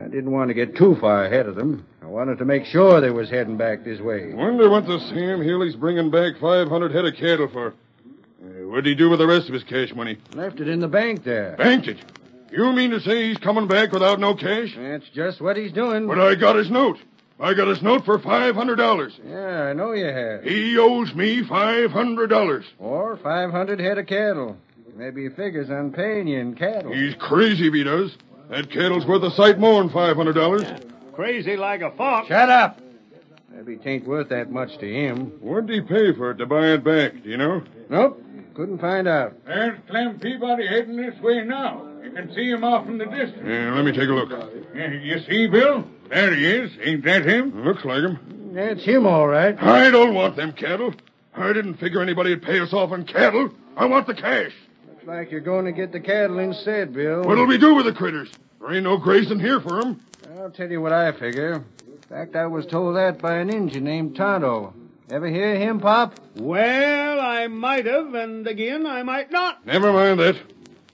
I 0.00 0.08
didn't 0.08 0.30
want 0.30 0.48
to 0.48 0.54
get 0.54 0.76
too 0.76 0.96
far 1.00 1.24
ahead 1.24 1.46
of 1.46 1.56
them. 1.56 1.84
I 2.02 2.06
wanted 2.06 2.38
to 2.38 2.44
make 2.44 2.64
sure 2.64 3.00
they 3.00 3.10
was 3.10 3.28
heading 3.28 3.56
back 3.56 3.84
this 3.84 4.00
way. 4.00 4.32
Wonder 4.32 4.70
what 4.70 4.86
the 4.86 4.98
Sam 5.00 5.42
Healy's 5.42 5.76
bringing 5.76 6.10
back 6.10 6.38
500 6.40 6.92
head 6.92 7.04
of 7.04 7.14
cattle 7.16 7.48
for. 7.48 7.68
Uh, 7.68 8.68
what'd 8.68 8.86
he 8.86 8.94
do 8.94 9.10
with 9.10 9.18
the 9.18 9.26
rest 9.26 9.48
of 9.48 9.54
his 9.54 9.64
cash 9.64 9.94
money? 9.94 10.18
Left 10.34 10.60
it 10.60 10.68
in 10.68 10.80
the 10.80 10.88
bank 10.88 11.24
there. 11.24 11.56
Banked 11.58 11.88
it. 11.88 11.98
You 12.50 12.72
mean 12.72 12.90
to 12.90 13.00
say 13.00 13.28
he's 13.28 13.38
coming 13.38 13.66
back 13.66 13.92
without 13.92 14.18
no 14.20 14.34
cash? 14.34 14.74
That's 14.76 15.08
just 15.10 15.40
what 15.40 15.56
he's 15.56 15.72
doing. 15.72 16.06
But 16.06 16.18
I 16.18 16.34
got 16.34 16.56
his 16.56 16.70
note. 16.70 16.98
I 17.40 17.54
got 17.54 17.68
his 17.68 17.82
note 17.82 18.04
for 18.04 18.18
$500. 18.18 19.12
Yeah, 19.24 19.62
I 19.64 19.72
know 19.72 19.92
you 19.92 20.06
have. 20.06 20.42
He 20.42 20.76
owes 20.78 21.14
me 21.14 21.42
$500. 21.42 22.64
Or 22.78 23.16
500 23.16 23.80
head 23.80 23.98
of 23.98 24.06
cattle. 24.06 24.56
Maybe 24.96 25.22
he 25.24 25.28
figures 25.28 25.70
on 25.70 25.92
paying 25.92 26.26
you 26.26 26.40
in 26.40 26.56
cattle. 26.56 26.92
He's 26.92 27.14
crazy 27.14 27.68
if 27.68 27.74
he 27.74 27.84
does. 27.84 28.16
That 28.50 28.70
cattle's 28.70 29.06
worth 29.06 29.22
a 29.22 29.30
sight 29.30 29.58
more 29.58 29.80
than 29.80 29.90
$500. 29.90 31.12
Crazy 31.14 31.56
like 31.56 31.82
a 31.82 31.90
fox. 31.92 32.28
Shut 32.28 32.48
up! 32.48 32.80
Maybe 33.52 33.74
it 33.74 33.86
ain't 33.86 34.06
worth 34.06 34.30
that 34.30 34.50
much 34.50 34.78
to 34.78 34.92
him. 34.92 35.32
What'd 35.40 35.68
he 35.68 35.80
pay 35.80 36.12
for 36.14 36.30
it 36.32 36.38
to 36.38 36.46
buy 36.46 36.68
it 36.68 36.82
back? 36.82 37.22
Do 37.22 37.28
you 37.28 37.36
know? 37.36 37.62
Nope. 37.88 38.22
Couldn't 38.54 38.80
find 38.80 39.06
out. 39.06 39.34
There's 39.44 39.78
Clem 39.88 40.18
Peabody 40.18 40.66
heading 40.66 40.96
this 40.96 41.18
way 41.20 41.44
now. 41.44 41.87
You 42.08 42.14
can 42.14 42.34
see 42.34 42.48
him 42.50 42.64
off 42.64 42.86
in 42.88 42.96
the 42.96 43.04
distance. 43.04 43.42
Yeah, 43.44 43.74
let 43.74 43.84
me 43.84 43.92
take 43.92 44.08
a 44.08 44.12
look. 44.12 44.30
Yeah, 44.74 44.92
You 44.92 45.20
see, 45.28 45.46
Bill? 45.46 45.84
There 46.08 46.34
he 46.34 46.46
is. 46.46 46.70
Ain't 46.82 47.04
that 47.04 47.26
him? 47.26 47.64
Looks 47.64 47.84
like 47.84 48.00
him. 48.00 48.50
That's 48.54 48.82
him, 48.82 49.06
all 49.06 49.28
right. 49.28 49.60
I 49.62 49.90
don't 49.90 50.14
want 50.14 50.36
them 50.36 50.52
cattle. 50.52 50.94
I 51.34 51.52
didn't 51.52 51.74
figure 51.74 52.00
anybody 52.00 52.30
would 52.30 52.42
pay 52.42 52.60
us 52.60 52.72
off 52.72 52.92
on 52.92 53.04
cattle. 53.04 53.50
I 53.76 53.84
want 53.84 54.06
the 54.06 54.14
cash. 54.14 54.52
Looks 54.88 55.06
like 55.06 55.30
you're 55.30 55.40
going 55.42 55.66
to 55.66 55.72
get 55.72 55.92
the 55.92 56.00
cattle 56.00 56.38
instead, 56.38 56.94
Bill. 56.94 57.24
What'll 57.24 57.46
we 57.46 57.58
do 57.58 57.74
with 57.74 57.84
the 57.84 57.92
critters? 57.92 58.30
There 58.60 58.72
ain't 58.72 58.84
no 58.84 58.96
grazing 58.96 59.38
here 59.38 59.60
for 59.60 59.78
'em. 59.80 60.00
I'll 60.38 60.50
tell 60.50 60.70
you 60.70 60.80
what 60.80 60.92
I 60.92 61.12
figure. 61.12 61.62
In 61.86 61.98
fact, 62.08 62.36
I 62.36 62.46
was 62.46 62.64
told 62.64 62.96
that 62.96 63.20
by 63.20 63.34
an 63.34 63.50
Injun 63.50 63.84
named 63.84 64.16
Tonto. 64.16 64.72
Ever 65.10 65.26
hear 65.28 65.56
him, 65.56 65.78
Pop? 65.78 66.14
Well, 66.36 67.20
I 67.20 67.46
might 67.48 67.84
have, 67.86 68.14
and 68.14 68.46
again, 68.46 68.86
I 68.86 69.02
might 69.02 69.30
not. 69.30 69.64
Never 69.66 69.92
mind 69.92 70.18
that. 70.20 70.36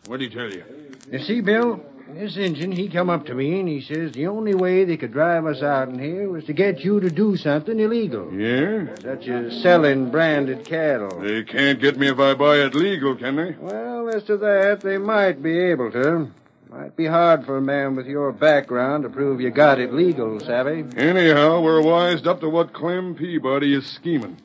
What'd 0.06 0.28
he 0.28 0.34
tell 0.36 0.50
you? 0.52 0.64
You 1.10 1.18
see, 1.20 1.40
Bill, 1.40 1.80
this 2.08 2.36
Injun, 2.36 2.72
he 2.72 2.88
come 2.88 3.10
up 3.10 3.26
to 3.26 3.34
me 3.34 3.60
and 3.60 3.68
he 3.68 3.80
says 3.80 4.12
the 4.12 4.26
only 4.26 4.54
way 4.54 4.84
they 4.84 4.96
could 4.96 5.12
drive 5.12 5.46
us 5.46 5.62
out 5.62 5.88
in 5.88 5.98
here 5.98 6.28
was 6.28 6.44
to 6.44 6.52
get 6.52 6.80
you 6.80 7.00
to 7.00 7.10
do 7.10 7.36
something 7.36 7.78
illegal. 7.78 8.32
Yeah? 8.32 8.94
Such 8.96 9.28
as 9.28 9.62
selling 9.62 10.10
branded 10.10 10.64
cattle. 10.64 11.20
They 11.20 11.42
can't 11.42 11.80
get 11.80 11.98
me 11.98 12.08
if 12.08 12.18
I 12.18 12.34
buy 12.34 12.56
it 12.56 12.74
legal, 12.74 13.16
can 13.16 13.36
they? 13.36 13.56
Well, 13.58 14.08
as 14.14 14.24
to 14.24 14.36
that, 14.38 14.80
they 14.82 14.98
might 14.98 15.42
be 15.42 15.58
able 15.58 15.90
to. 15.92 16.30
Might 16.70 16.96
be 16.96 17.06
hard 17.06 17.46
for 17.46 17.56
a 17.56 17.62
man 17.62 17.94
with 17.94 18.06
your 18.06 18.32
background 18.32 19.04
to 19.04 19.08
prove 19.08 19.40
you 19.40 19.50
got 19.50 19.78
it 19.78 19.92
legal, 19.92 20.40
savvy? 20.40 20.84
Anyhow, 20.96 21.60
we're 21.60 21.82
wised 21.82 22.26
up 22.26 22.40
to 22.40 22.48
what 22.48 22.72
Clem 22.72 23.14
Peabody 23.14 23.74
is 23.74 23.86
scheming. 23.86 24.36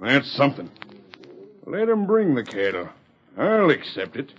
That's 0.00 0.30
something. 0.32 0.70
Let 1.64 1.88
him 1.88 2.06
bring 2.06 2.34
the 2.36 2.44
cattle. 2.44 2.88
I'll 3.36 3.70
accept 3.70 4.16
it. 4.16 4.32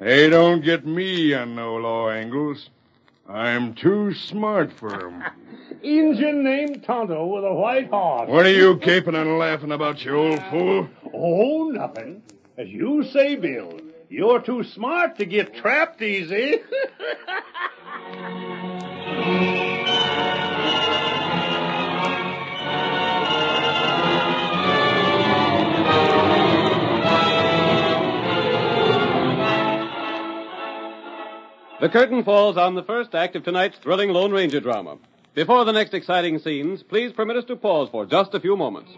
They 0.00 0.30
don't 0.30 0.64
get 0.64 0.86
me 0.86 1.34
on 1.34 1.54
no 1.54 1.76
law 1.76 2.08
angles. 2.08 2.70
I'm 3.28 3.74
too 3.74 4.14
smart 4.14 4.72
for 4.72 4.94
'em. 4.94 5.22
Injun 5.82 6.42
named 6.42 6.84
Tonto 6.84 7.26
with 7.26 7.44
a 7.44 7.52
white 7.52 7.90
horse. 7.90 8.28
What 8.30 8.46
are 8.46 8.50
you 8.52 8.76
caping 8.76 9.14
and 9.14 9.38
laughing 9.38 9.72
about, 9.72 10.02
you 10.04 10.16
old 10.16 10.40
fool? 10.50 10.88
Oh, 11.12 11.68
nothing. 11.70 12.22
As 12.56 12.68
you 12.68 13.04
say, 13.12 13.36
Bill, 13.36 13.78
you're 14.08 14.40
too 14.40 14.64
smart 14.64 15.18
to 15.18 15.26
get 15.26 15.54
trapped 15.54 16.00
easy. 16.02 16.60
The 31.80 31.88
curtain 31.88 32.24
falls 32.24 32.58
on 32.58 32.74
the 32.74 32.82
first 32.82 33.14
act 33.14 33.36
of 33.36 33.42
tonight's 33.42 33.78
thrilling 33.78 34.10
Lone 34.10 34.32
Ranger 34.32 34.60
drama. 34.60 34.98
Before 35.32 35.64
the 35.64 35.72
next 35.72 35.94
exciting 35.94 36.38
scenes, 36.38 36.82
please 36.82 37.10
permit 37.10 37.38
us 37.38 37.46
to 37.46 37.56
pause 37.56 37.88
for 37.90 38.04
just 38.04 38.34
a 38.34 38.40
few 38.40 38.54
moments. 38.54 38.90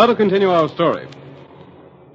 Now 0.00 0.06
to 0.06 0.14
continue 0.14 0.48
our 0.48 0.70
story. 0.70 1.06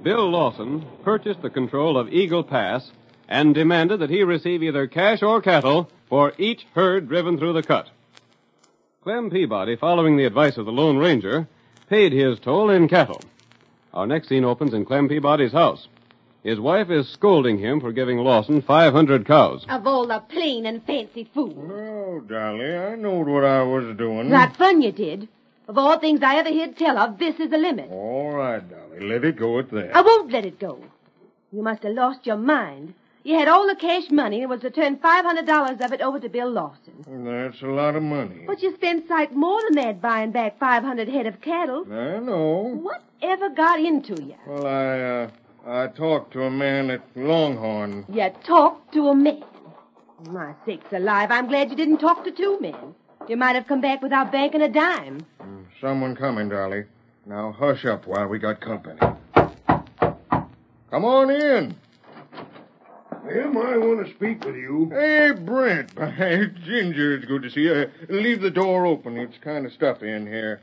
Bill 0.02 0.28
Lawson 0.28 0.84
purchased 1.04 1.40
the 1.40 1.50
control 1.50 1.96
of 1.96 2.12
Eagle 2.12 2.42
Pass 2.42 2.90
and 3.28 3.54
demanded 3.54 4.00
that 4.00 4.10
he 4.10 4.24
receive 4.24 4.64
either 4.64 4.88
cash 4.88 5.22
or 5.22 5.40
cattle 5.40 5.88
for 6.08 6.32
each 6.36 6.66
herd 6.74 7.08
driven 7.08 7.38
through 7.38 7.52
the 7.52 7.62
cut. 7.62 7.88
Clem 9.04 9.30
Peabody, 9.30 9.76
following 9.76 10.16
the 10.16 10.24
advice 10.24 10.56
of 10.56 10.66
the 10.66 10.72
Lone 10.72 10.98
Ranger, 10.98 11.46
paid 11.88 12.12
his 12.12 12.40
toll 12.40 12.70
in 12.70 12.88
cattle. 12.88 13.20
Our 13.94 14.08
next 14.08 14.30
scene 14.30 14.44
opens 14.44 14.74
in 14.74 14.84
Clem 14.84 15.08
Peabody's 15.08 15.52
house. 15.52 15.86
His 16.42 16.58
wife 16.58 16.90
is 16.90 17.08
scolding 17.08 17.56
him 17.56 17.80
for 17.80 17.92
giving 17.92 18.18
Lawson 18.18 18.62
500 18.62 19.24
cows. 19.24 19.64
Of 19.68 19.86
all 19.86 20.08
the 20.08 20.18
plain 20.28 20.66
and 20.66 20.84
fancy 20.84 21.30
food. 21.32 21.56
Oh, 21.56 22.18
Dolly, 22.18 22.76
I 22.76 22.96
knowed 22.96 23.28
what 23.28 23.44
I 23.44 23.62
was 23.62 23.96
doing. 23.96 24.28
Right 24.28 24.56
fun 24.56 24.82
you 24.82 24.90
did. 24.90 25.28
Of 25.68 25.78
all 25.78 25.98
things 25.98 26.20
I 26.22 26.36
ever 26.36 26.52
heard 26.52 26.76
tell 26.76 26.96
of, 26.96 27.18
this 27.18 27.40
is 27.40 27.50
the 27.50 27.58
limit. 27.58 27.90
All 27.90 28.30
right, 28.32 28.62
Dolly, 28.68 29.00
let 29.00 29.24
it 29.24 29.36
go 29.36 29.58
at 29.58 29.70
that. 29.70 29.96
I 29.96 30.00
won't 30.00 30.30
let 30.30 30.46
it 30.46 30.60
go. 30.60 30.80
You 31.52 31.62
must 31.62 31.82
have 31.82 31.94
lost 31.94 32.24
your 32.26 32.36
mind. 32.36 32.94
You 33.24 33.36
had 33.36 33.48
all 33.48 33.66
the 33.66 33.74
cash 33.74 34.08
money 34.10 34.42
and 34.42 34.48
was 34.50 34.60
to 34.60 34.70
turn 34.70 34.98
$500 34.98 35.84
of 35.84 35.92
it 35.92 36.00
over 36.00 36.20
to 36.20 36.28
Bill 36.28 36.48
Lawson. 36.48 36.94
That's 37.24 37.60
a 37.62 37.66
lot 37.66 37.96
of 37.96 38.04
money. 38.04 38.44
But 38.46 38.62
you 38.62 38.72
spent 38.76 39.08
sight 39.08 39.34
more 39.34 39.60
than 39.62 39.82
that 39.82 40.00
buying 40.00 40.30
back 40.30 40.60
500 40.60 41.08
head 41.08 41.26
of 41.26 41.40
cattle. 41.40 41.84
I 41.92 42.20
know. 42.20 42.80
Whatever 43.20 43.48
got 43.48 43.80
into 43.80 44.22
you? 44.22 44.36
Well, 44.46 44.66
I, 44.68 45.00
uh, 45.00 45.30
I 45.66 45.88
talked 45.88 46.32
to 46.34 46.44
a 46.44 46.50
man 46.50 46.90
at 46.90 47.02
Longhorn. 47.16 48.06
You 48.08 48.30
talked 48.44 48.94
to 48.94 49.08
a 49.08 49.14
man. 49.16 49.42
My 50.30 50.54
sakes 50.64 50.92
alive, 50.92 51.32
I'm 51.32 51.48
glad 51.48 51.70
you 51.70 51.76
didn't 51.76 51.98
talk 51.98 52.22
to 52.24 52.30
two 52.30 52.60
men. 52.60 52.94
You 53.28 53.36
might 53.36 53.56
have 53.56 53.66
come 53.66 53.80
back 53.80 54.02
without 54.02 54.30
banking 54.30 54.62
a 54.62 54.68
dime. 54.68 55.26
Someone 55.80 56.16
coming, 56.16 56.48
Dolly. 56.48 56.84
Now 57.26 57.52
hush 57.52 57.84
up 57.84 58.06
while 58.06 58.28
we 58.28 58.38
got 58.38 58.60
company. 58.60 58.98
Come 60.90 61.04
on 61.04 61.30
in. 61.30 61.76
Him, 63.28 63.58
I 63.58 63.76
want 63.76 64.06
to 64.06 64.14
speak 64.14 64.44
with 64.44 64.54
you. 64.54 64.88
Hey, 64.92 65.32
Brent. 65.32 65.90
Hey, 66.16 66.46
Ginger, 66.64 67.16
it's 67.16 67.26
good 67.26 67.42
to 67.42 67.50
see 67.50 67.62
you. 67.62 67.90
Leave 68.08 68.40
the 68.40 68.50
door 68.50 68.86
open. 68.86 69.18
It's 69.18 69.36
kind 69.42 69.66
of 69.66 69.72
stuffy 69.72 70.10
in 70.10 70.26
here. 70.26 70.60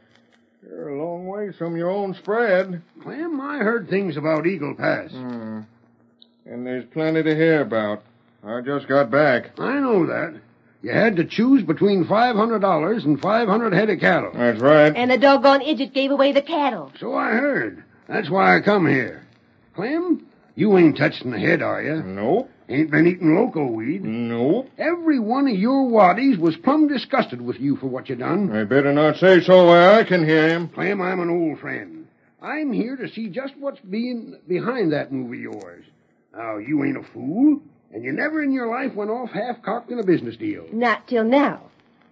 You're 0.66 0.90
a 0.90 1.04
long 1.06 1.28
ways 1.28 1.56
from 1.58 1.76
your 1.76 1.90
own 1.90 2.14
spread. 2.16 2.82
Clem, 3.02 3.42
I 3.42 3.58
heard 3.58 3.90
things 3.90 4.16
about 4.16 4.48
Eagle 4.48 4.76
Pass. 4.76 5.12
Hmm. 5.12 5.62
And 6.46 6.66
there's 6.66 6.86
plenty 6.94 7.22
to 7.22 7.36
hear 7.36 7.62
about. 7.62 8.02
I 8.46 8.62
just 8.62 8.88
got 8.88 9.12
back. 9.12 9.60
I 9.60 9.80
know 9.80 10.06
that. 10.06 10.34
You 10.84 10.92
had 10.92 11.16
to 11.16 11.24
choose 11.24 11.64
between 11.64 12.04
$500 12.06 13.06
and 13.06 13.22
500 13.22 13.74
head 13.74 13.90
of 13.90 14.00
cattle. 14.02 14.32
That's 14.34 14.60
right. 14.60 14.94
And 14.94 15.10
the 15.10 15.18
doggone 15.18 15.62
idiot 15.62 15.94
gave 15.94 16.12
away 16.12 16.34
the 16.34 16.42
cattle. 16.42 16.92
So 17.00 17.16
I 17.16 17.32
heard. 17.32 17.86
That's 18.10 18.30
why 18.30 18.58
I 18.58 18.60
come 18.60 18.86
here. 18.86 19.26
Clem, 19.76 20.28
you 20.56 20.78
ain't 20.78 20.98
touching 20.98 21.32
the 21.32 21.40
head, 21.40 21.62
are 21.62 21.82
you? 21.82 22.04
Nope. 22.04 22.50
Ain't 22.68 22.92
been 22.92 23.08
eating 23.08 23.34
loco 23.34 23.66
weed? 23.66 24.04
Nope. 24.04 24.70
Every 24.78 25.20
one 25.20 25.48
of 25.48 25.56
your 25.56 25.90
waddies 25.90 26.38
was 26.38 26.58
plumb 26.58 26.90
disgusted 26.90 27.40
with 27.40 27.62
you 27.62 27.78
for 27.78 27.88
what 27.88 28.10
you 28.10 28.16
done. 28.16 28.52
I 28.52 28.66
better 28.66 28.92
not 28.92 29.16
say 29.18 29.40
so 29.40 29.68
where 29.68 29.94
I 29.94 30.04
can 30.04 30.26
hear 30.26 30.50
him. 30.50 30.68
Clem, 30.68 31.02
I'm 31.02 31.22
an 31.22 31.30
old 31.30 31.60
friend. 31.60 32.08
I'm 32.42 32.74
here 32.74 32.98
to 32.98 33.08
see 33.08 33.30
just 33.30 33.56
what's 33.58 33.80
being 33.80 34.38
behind 34.50 34.92
that 34.92 35.14
move 35.14 35.32
of 35.32 35.40
yours. 35.40 35.86
Now, 36.36 36.58
you 36.58 36.84
ain't 36.84 36.98
a 36.98 37.04
fool, 37.04 37.62
and 37.94 38.04
you 38.04 38.12
never 38.12 38.42
in 38.44 38.52
your 38.52 38.68
life 38.68 38.94
went 38.96 39.12
off 39.12 39.30
half-cocked 39.30 39.92
in 39.92 40.00
a 40.00 40.04
business 40.04 40.36
deal. 40.36 40.66
Not 40.72 41.08
till 41.08 41.24
now. 41.24 41.62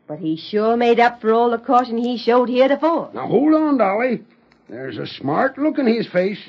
But 0.07 0.19
he 0.19 0.37
sure 0.37 0.77
made 0.77 0.99
up 0.99 1.21
for 1.21 1.33
all 1.33 1.49
the 1.49 1.57
caution 1.57 1.97
he 1.97 2.17
showed 2.17 2.49
heretofore. 2.49 3.11
Now, 3.13 3.27
hold 3.27 3.53
on, 3.53 3.77
Dolly. 3.77 4.23
There's 4.69 4.97
a 4.97 5.07
smart 5.07 5.57
look 5.57 5.79
in 5.79 5.87
his 5.87 6.07
face. 6.07 6.39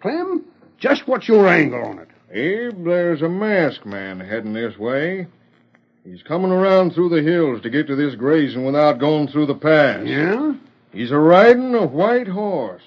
Clem, 0.00 0.44
just 0.78 1.06
what's 1.06 1.28
your 1.28 1.46
angle 1.46 1.82
on 1.84 1.98
it? 1.98 2.08
Abe, 2.30 2.84
there's 2.84 3.22
a 3.22 3.28
masked 3.28 3.86
man 3.86 4.20
heading 4.20 4.52
this 4.52 4.76
way. 4.76 5.26
He's 6.04 6.22
coming 6.22 6.50
around 6.50 6.92
through 6.92 7.10
the 7.10 7.22
hills 7.22 7.62
to 7.62 7.70
get 7.70 7.86
to 7.86 7.96
this 7.96 8.14
grazing 8.14 8.64
without 8.64 8.98
going 8.98 9.28
through 9.28 9.46
the 9.46 9.54
pass. 9.54 10.06
Yeah? 10.06 10.54
He's 10.92 11.10
a 11.10 11.18
riding 11.18 11.74
a 11.74 11.86
white 11.86 12.28
horse. 12.28 12.82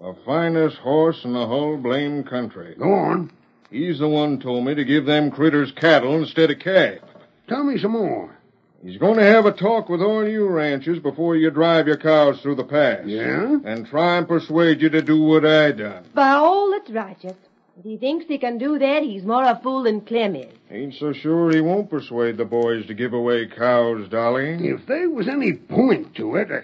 The 0.00 0.16
finest 0.24 0.76
horse 0.78 1.24
in 1.24 1.32
the 1.32 1.46
whole 1.46 1.76
blame 1.76 2.24
country. 2.24 2.74
Go 2.78 2.92
on. 2.92 3.30
He's 3.70 3.98
the 3.98 4.08
one 4.08 4.40
told 4.40 4.64
me 4.64 4.74
to 4.74 4.84
give 4.84 5.04
them 5.04 5.30
critters 5.30 5.72
cattle 5.72 6.16
instead 6.16 6.50
of 6.50 6.58
cash. 6.58 6.98
Tell 7.48 7.64
me 7.64 7.78
some 7.78 7.92
more. 7.92 8.34
He's 8.82 8.98
going 8.98 9.18
to 9.18 9.24
have 9.24 9.44
a 9.44 9.52
talk 9.52 9.88
with 9.88 10.00
all 10.00 10.26
you 10.26 10.46
ranchers 10.46 11.00
before 11.00 11.36
you 11.36 11.50
drive 11.50 11.86
your 11.86 11.96
cows 11.96 12.40
through 12.40 12.54
the 12.54 12.64
pass. 12.64 13.00
Yeah? 13.04 13.58
And 13.64 13.86
try 13.86 14.16
and 14.16 14.28
persuade 14.28 14.80
you 14.80 14.88
to 14.90 15.02
do 15.02 15.20
what 15.20 15.44
I 15.44 15.72
done. 15.72 16.04
By 16.14 16.30
all 16.30 16.70
that's 16.70 16.90
righteous. 16.90 17.34
If 17.78 17.84
he 17.84 17.96
thinks 17.96 18.26
he 18.26 18.38
can 18.38 18.58
do 18.58 18.78
that, 18.78 19.02
he's 19.02 19.24
more 19.24 19.44
a 19.44 19.60
fool 19.62 19.84
than 19.84 20.00
Clem 20.00 20.34
is. 20.34 20.52
Ain't 20.70 20.94
so 20.94 21.12
sure 21.12 21.50
he 21.50 21.60
won't 21.60 21.90
persuade 21.90 22.36
the 22.36 22.44
boys 22.44 22.86
to 22.86 22.94
give 22.94 23.12
away 23.12 23.46
cows, 23.46 24.08
Dolly. 24.08 24.68
If 24.68 24.86
there 24.86 25.10
was 25.10 25.28
any 25.28 25.52
point 25.52 26.16
to 26.16 26.36
it. 26.36 26.50
Uh, 26.50 26.60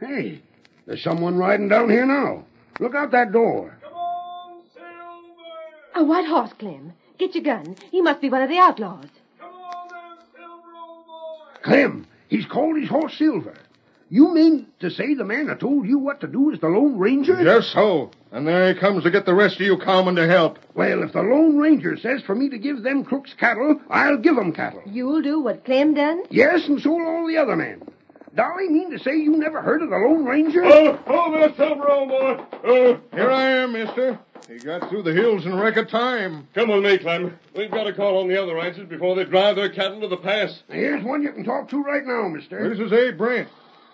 hey, 0.00 0.42
there's 0.86 1.02
someone 1.02 1.38
riding 1.38 1.68
down 1.68 1.88
here 1.88 2.04
now. 2.04 2.44
Look 2.80 2.94
out 2.94 3.12
that 3.12 3.32
door. 3.32 3.77
A 5.98 6.04
white 6.04 6.26
horse, 6.26 6.52
Clem. 6.60 6.92
Get 7.18 7.34
your 7.34 7.42
gun. 7.42 7.74
He 7.90 8.00
must 8.00 8.20
be 8.20 8.30
one 8.30 8.42
of 8.42 8.48
the 8.48 8.58
outlaws. 8.58 9.08
Clem, 11.62 12.06
he's 12.28 12.46
called 12.46 12.78
his 12.78 12.88
horse 12.88 13.18
Silver. 13.18 13.56
You 14.08 14.32
mean 14.32 14.68
to 14.78 14.90
say 14.90 15.14
the 15.14 15.24
man 15.24 15.48
that 15.48 15.58
told 15.58 15.88
you 15.88 15.98
what 15.98 16.20
to 16.20 16.28
do 16.28 16.50
is 16.50 16.60
the 16.60 16.68
Lone 16.68 16.98
Ranger? 16.98 17.42
Just 17.42 17.72
so. 17.72 18.12
And 18.30 18.46
there 18.46 18.72
he 18.72 18.78
comes 18.78 19.02
to 19.02 19.10
get 19.10 19.26
the 19.26 19.34
rest 19.34 19.56
of 19.56 19.62
you 19.62 19.76
cowmen 19.76 20.14
to 20.14 20.28
help. 20.28 20.60
Well, 20.74 21.02
if 21.02 21.12
the 21.14 21.22
Lone 21.22 21.58
Ranger 21.58 21.96
says 21.96 22.22
for 22.22 22.36
me 22.36 22.48
to 22.48 22.58
give 22.58 22.84
them 22.84 23.02
crooks 23.04 23.34
cattle, 23.34 23.80
I'll 23.90 24.18
give 24.18 24.38
'em 24.38 24.52
cattle. 24.52 24.82
You'll 24.86 25.20
do 25.20 25.40
what 25.40 25.64
Clem 25.64 25.94
done? 25.94 26.22
Yes, 26.30 26.68
and 26.68 26.80
so'll 26.80 27.04
all 27.04 27.26
the 27.26 27.38
other 27.38 27.56
men. 27.56 27.82
Dolly, 28.36 28.68
mean 28.68 28.92
to 28.92 29.00
say 29.00 29.16
you 29.16 29.36
never 29.36 29.60
heard 29.60 29.82
of 29.82 29.90
the 29.90 29.96
Lone 29.96 30.24
Ranger? 30.24 30.64
Oh, 30.64 30.96
oh, 31.08 31.32
there, 31.32 31.52
Silver, 31.56 31.90
old 31.90 32.08
boy. 32.08 32.44
Oh, 32.64 33.00
here 33.12 33.30
I 33.32 33.46
am, 33.46 33.72
mister. 33.72 34.16
He 34.48 34.56
got 34.58 34.88
through 34.88 35.02
the 35.02 35.12
hills 35.12 35.44
in 35.44 35.54
record 35.54 35.90
time. 35.90 36.48
Come 36.54 36.70
with 36.70 36.82
me, 36.82 36.96
Clem. 36.96 37.38
We've 37.54 37.70
got 37.70 37.84
to 37.84 37.92
call 37.92 38.18
on 38.18 38.28
the 38.28 38.42
other 38.42 38.54
ranchers 38.54 38.88
before 38.88 39.14
they 39.14 39.24
drive 39.24 39.56
their 39.56 39.68
cattle 39.68 40.00
to 40.00 40.08
the 40.08 40.16
pass. 40.16 40.62
Here's 40.70 41.04
one 41.04 41.22
you 41.22 41.32
can 41.32 41.44
talk 41.44 41.68
to 41.68 41.82
right 41.82 42.04
now, 42.06 42.28
mister. 42.28 42.66
This 42.66 42.78
is 42.78 42.90
Abe 42.90 43.18
Brent. 43.18 43.48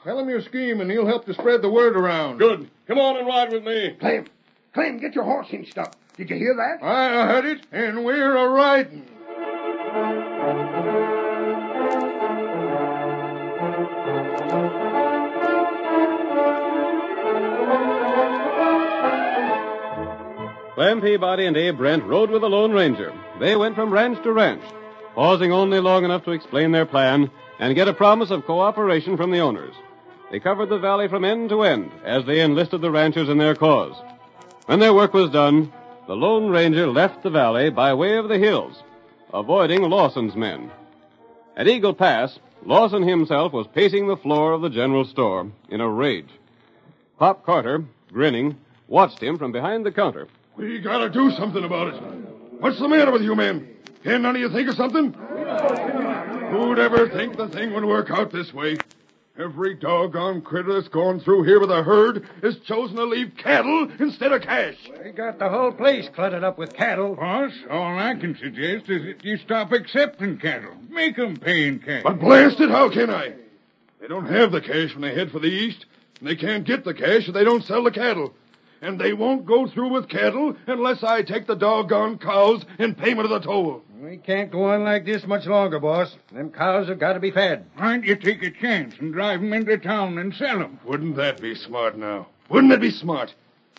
Tell 0.05 0.17
him 0.17 0.29
your 0.29 0.43
scheme, 0.43 0.81
and 0.81 0.89
he'll 0.89 1.07
help 1.07 1.27
to 1.27 1.35
spread 1.35 1.61
the 1.61 1.71
word 1.71 1.97
around. 1.97 2.39
Good. 2.39 2.71
Come 2.87 2.99
on 2.99 3.17
and 3.17 3.27
ride 3.27 3.51
with 3.51 3.65
me. 3.65 3.97
Clem, 3.99 4.27
Clem, 4.75 4.99
get 4.99 5.17
your 5.17 5.25
horse 5.25 5.49
cinched 5.51 5.77
up. 5.77 5.97
Did 6.17 6.31
you 6.31 6.37
hear 6.37 6.55
that? 6.55 6.87
I 6.87 7.27
heard 7.27 7.47
it, 7.47 7.67
and 7.73 8.05
we're 8.05 8.37
a 8.37 8.49
riding. 8.49 10.34
Clem 20.75 21.01
Peabody 21.01 21.47
and 21.47 21.57
Abe 21.57 21.77
Brent 21.77 22.03
rode 22.03 22.31
with 22.31 22.43
the 22.43 22.49
Lone 22.49 22.73
Ranger. 22.73 23.13
They 23.39 23.55
went 23.55 23.77
from 23.77 23.93
ranch 23.93 24.21
to 24.25 24.33
ranch, 24.33 24.63
pausing 25.15 25.53
only 25.53 25.79
long 25.79 26.05
enough 26.05 26.25
to 26.25 26.33
explain 26.33 26.73
their 26.73 26.85
plan 26.85 27.31
and 27.61 27.77
get 27.77 27.87
a 27.87 27.95
promise 27.95 28.33
of 28.33 28.45
cooperation 28.45 29.17
from 29.17 29.31
the 29.31 29.39
owners. 29.39 29.75
They 30.33 30.41
covered 30.41 30.71
the 30.71 30.79
valley 30.79 31.07
from 31.07 31.25
end 31.25 31.51
to 31.51 31.63
end 31.63 31.93
as 32.05 32.25
they 32.25 32.41
enlisted 32.41 32.81
the 32.81 32.91
ranchers 32.91 33.29
in 33.29 33.39
their 33.39 33.55
cause. 33.55 33.95
When 34.67 34.81
their 34.81 34.93
work 34.93 35.15
was 35.15 35.31
done, 35.31 35.73
the 36.09 36.17
Lone 36.17 36.51
Ranger 36.51 36.89
left 36.89 37.23
the 37.23 37.31
valley 37.31 37.71
by 37.71 37.95
way 37.95 38.17
of 38.17 38.29
the 38.29 38.39
hills, 38.39 38.83
avoiding 39.33 39.83
Lawson's 39.83 40.35
men. 40.35 40.73
At 41.57 41.69
Eagle 41.69 41.95
Pass, 41.95 42.41
Lawson 42.65 43.07
himself 43.07 43.53
was 43.53 43.69
pacing 43.69 44.09
the 44.09 44.17
floor 44.17 44.53
of 44.53 44.63
the 44.63 44.71
general 44.71 45.05
store 45.05 45.53
in 45.69 45.81
a 45.81 45.89
rage. 45.89 46.31
Pop 47.17 47.47
Carter, 47.47 47.85
grinning, 48.13 48.57
watched 48.89 49.23
him 49.23 49.39
from 49.39 49.53
behind 49.53 49.87
the 49.87 49.93
counter. 49.93 50.27
We 50.57 50.79
gotta 50.79 51.11
do 51.11 51.31
something 51.33 51.65
about 51.65 51.95
it. 51.95 52.01
What's 52.61 52.79
the 52.79 52.89
matter 52.89 53.11
with 53.11 53.23
you 53.23 53.35
men? 53.35 53.69
Can't 54.05 54.23
none 54.23 54.37
of 54.37 54.41
you 54.41 54.49
think 54.51 54.69
of 54.69 54.77
something? 54.77 55.13
Who'd 55.13 56.79
ever 56.79 57.09
think 57.09 57.37
the 57.37 57.49
thing 57.49 57.73
would 57.75 57.85
work 57.85 58.11
out 58.11 58.31
this 58.31 58.55
way? 58.55 58.77
Every 59.37 59.75
doggone 59.75 60.43
critter 60.43 60.75
that's 60.75 60.87
gone 60.87 61.19
through 61.19 61.43
here 61.43 61.59
with 61.59 61.73
a 61.73 61.83
herd 61.83 62.29
has 62.41 62.57
chosen 62.61 62.97
to 62.97 63.05
leave 63.05 63.33
cattle 63.37 63.91
instead 63.99 64.31
of 64.31 64.43
cash. 64.43 64.77
They 65.03 65.11
got 65.11 65.41
the 65.41 65.49
whole 65.49 65.73
place 65.73 66.09
cluttered 66.15 66.45
up 66.45 66.57
with 66.57 66.73
cattle. 66.73 67.17
Boss, 67.17 67.51
all 67.69 67.99
I 67.99 68.15
can 68.15 68.37
suggest 68.37 68.89
is 68.89 69.03
that 69.03 69.25
you 69.25 69.37
stop 69.39 69.73
accepting 69.73 70.39
cattle. 70.39 70.75
Make 70.89 71.19
'em 71.19 71.37
pay 71.37 71.67
in 71.67 71.81
cash. 71.81 72.05
But 72.05 72.21
blast 72.21 72.61
it, 72.61 72.71
how 72.71 72.91
can 72.91 73.11
I? 73.11 73.33
They 74.01 74.07
don't 74.07 74.27
have 74.27 74.53
the 74.53 74.61
cash 74.61 74.93
when 74.95 75.03
they 75.03 75.15
head 75.15 75.33
for 75.33 75.41
the 75.41 75.49
east, 75.49 75.85
and 76.21 76.29
they 76.29 76.37
can't 76.37 76.63
get 76.63 76.85
the 76.85 76.95
cash 76.95 77.27
if 77.27 77.35
they 77.35 77.43
don't 77.43 77.65
sell 77.65 77.83
the 77.83 77.91
cattle. 77.91 78.33
And 78.85 79.01
they 79.01 79.15
won't 79.15 79.47
go 79.47 79.67
through 79.67 79.95
with 79.95 80.11
cattle 80.11 80.55
unless 80.67 81.03
I 81.03 81.23
take 81.23 81.47
the 81.47 81.55
doggone 81.55 82.19
cows 82.19 82.67
in 82.79 82.95
payment 82.95 83.25
of 83.25 83.31
the 83.31 83.41
toll. 83.41 83.83
We 83.99 84.19
can't 84.19 84.51
go 84.51 84.65
on 84.65 84.85
like 84.85 85.07
this 85.07 85.27
much 85.27 85.47
longer, 85.47 85.81
boss. 85.81 86.15
Them 86.31 86.51
cows 86.51 86.89
have 86.89 86.99
got 86.99 87.15
to 87.15 87.21
be 87.21 87.31
fed. 87.31 87.65
Why 87.77 87.93
don't 87.93 88.05
you 88.05 88.15
take 88.15 88.43
a 88.43 88.51
chance 88.51 88.95
and 88.99 89.15
drive 89.15 89.41
'em 89.41 89.55
into 89.55 89.79
town 89.79 90.19
and 90.19 90.35
sell 90.35 90.61
'em? 90.61 90.81
Wouldn't 90.85 91.17
that 91.17 91.41
be 91.41 91.55
smart 91.55 91.97
now? 91.97 92.27
Wouldn't 92.51 92.75
it 92.75 92.81
be 92.83 92.91
smart? 92.91 93.35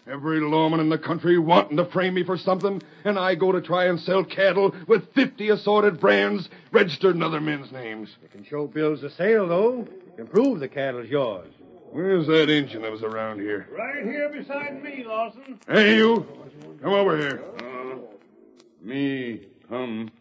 Every 0.07 0.39
lawman 0.39 0.79
in 0.79 0.89
the 0.89 0.97
country 0.97 1.37
wanting 1.37 1.77
to 1.77 1.85
frame 1.85 2.15
me 2.15 2.23
for 2.23 2.35
something, 2.35 2.81
and 3.03 3.19
I 3.19 3.35
go 3.35 3.51
to 3.51 3.61
try 3.61 3.85
and 3.85 3.99
sell 3.99 4.23
cattle 4.23 4.73
with 4.87 5.13
50 5.13 5.49
assorted 5.49 5.99
brands 5.99 6.49
registered 6.71 7.15
in 7.15 7.21
other 7.21 7.41
men's 7.41 7.71
names. 7.71 8.15
You 8.23 8.29
can 8.29 8.43
show 8.43 8.65
bills 8.65 9.03
of 9.03 9.13
sale, 9.13 9.47
though. 9.47 9.87
You 10.07 10.13
can 10.15 10.25
prove 10.27 10.59
the 10.59 10.67
cattle's 10.67 11.09
yours. 11.09 11.51
Where's 11.95 12.27
that 12.27 12.49
Injun 12.49 12.81
that 12.81 12.91
was 12.91 13.03
around 13.03 13.39
here? 13.39 13.69
Right 13.71 14.03
here 14.03 14.27
beside 14.27 14.83
me, 14.83 15.05
Lawson. 15.07 15.57
Hey, 15.65 15.95
you. 15.95 16.27
Come 16.81 16.91
over 16.91 17.17
here. 17.17 17.41
Uh, 17.57 17.95
me 18.81 19.47
come. 19.69 20.11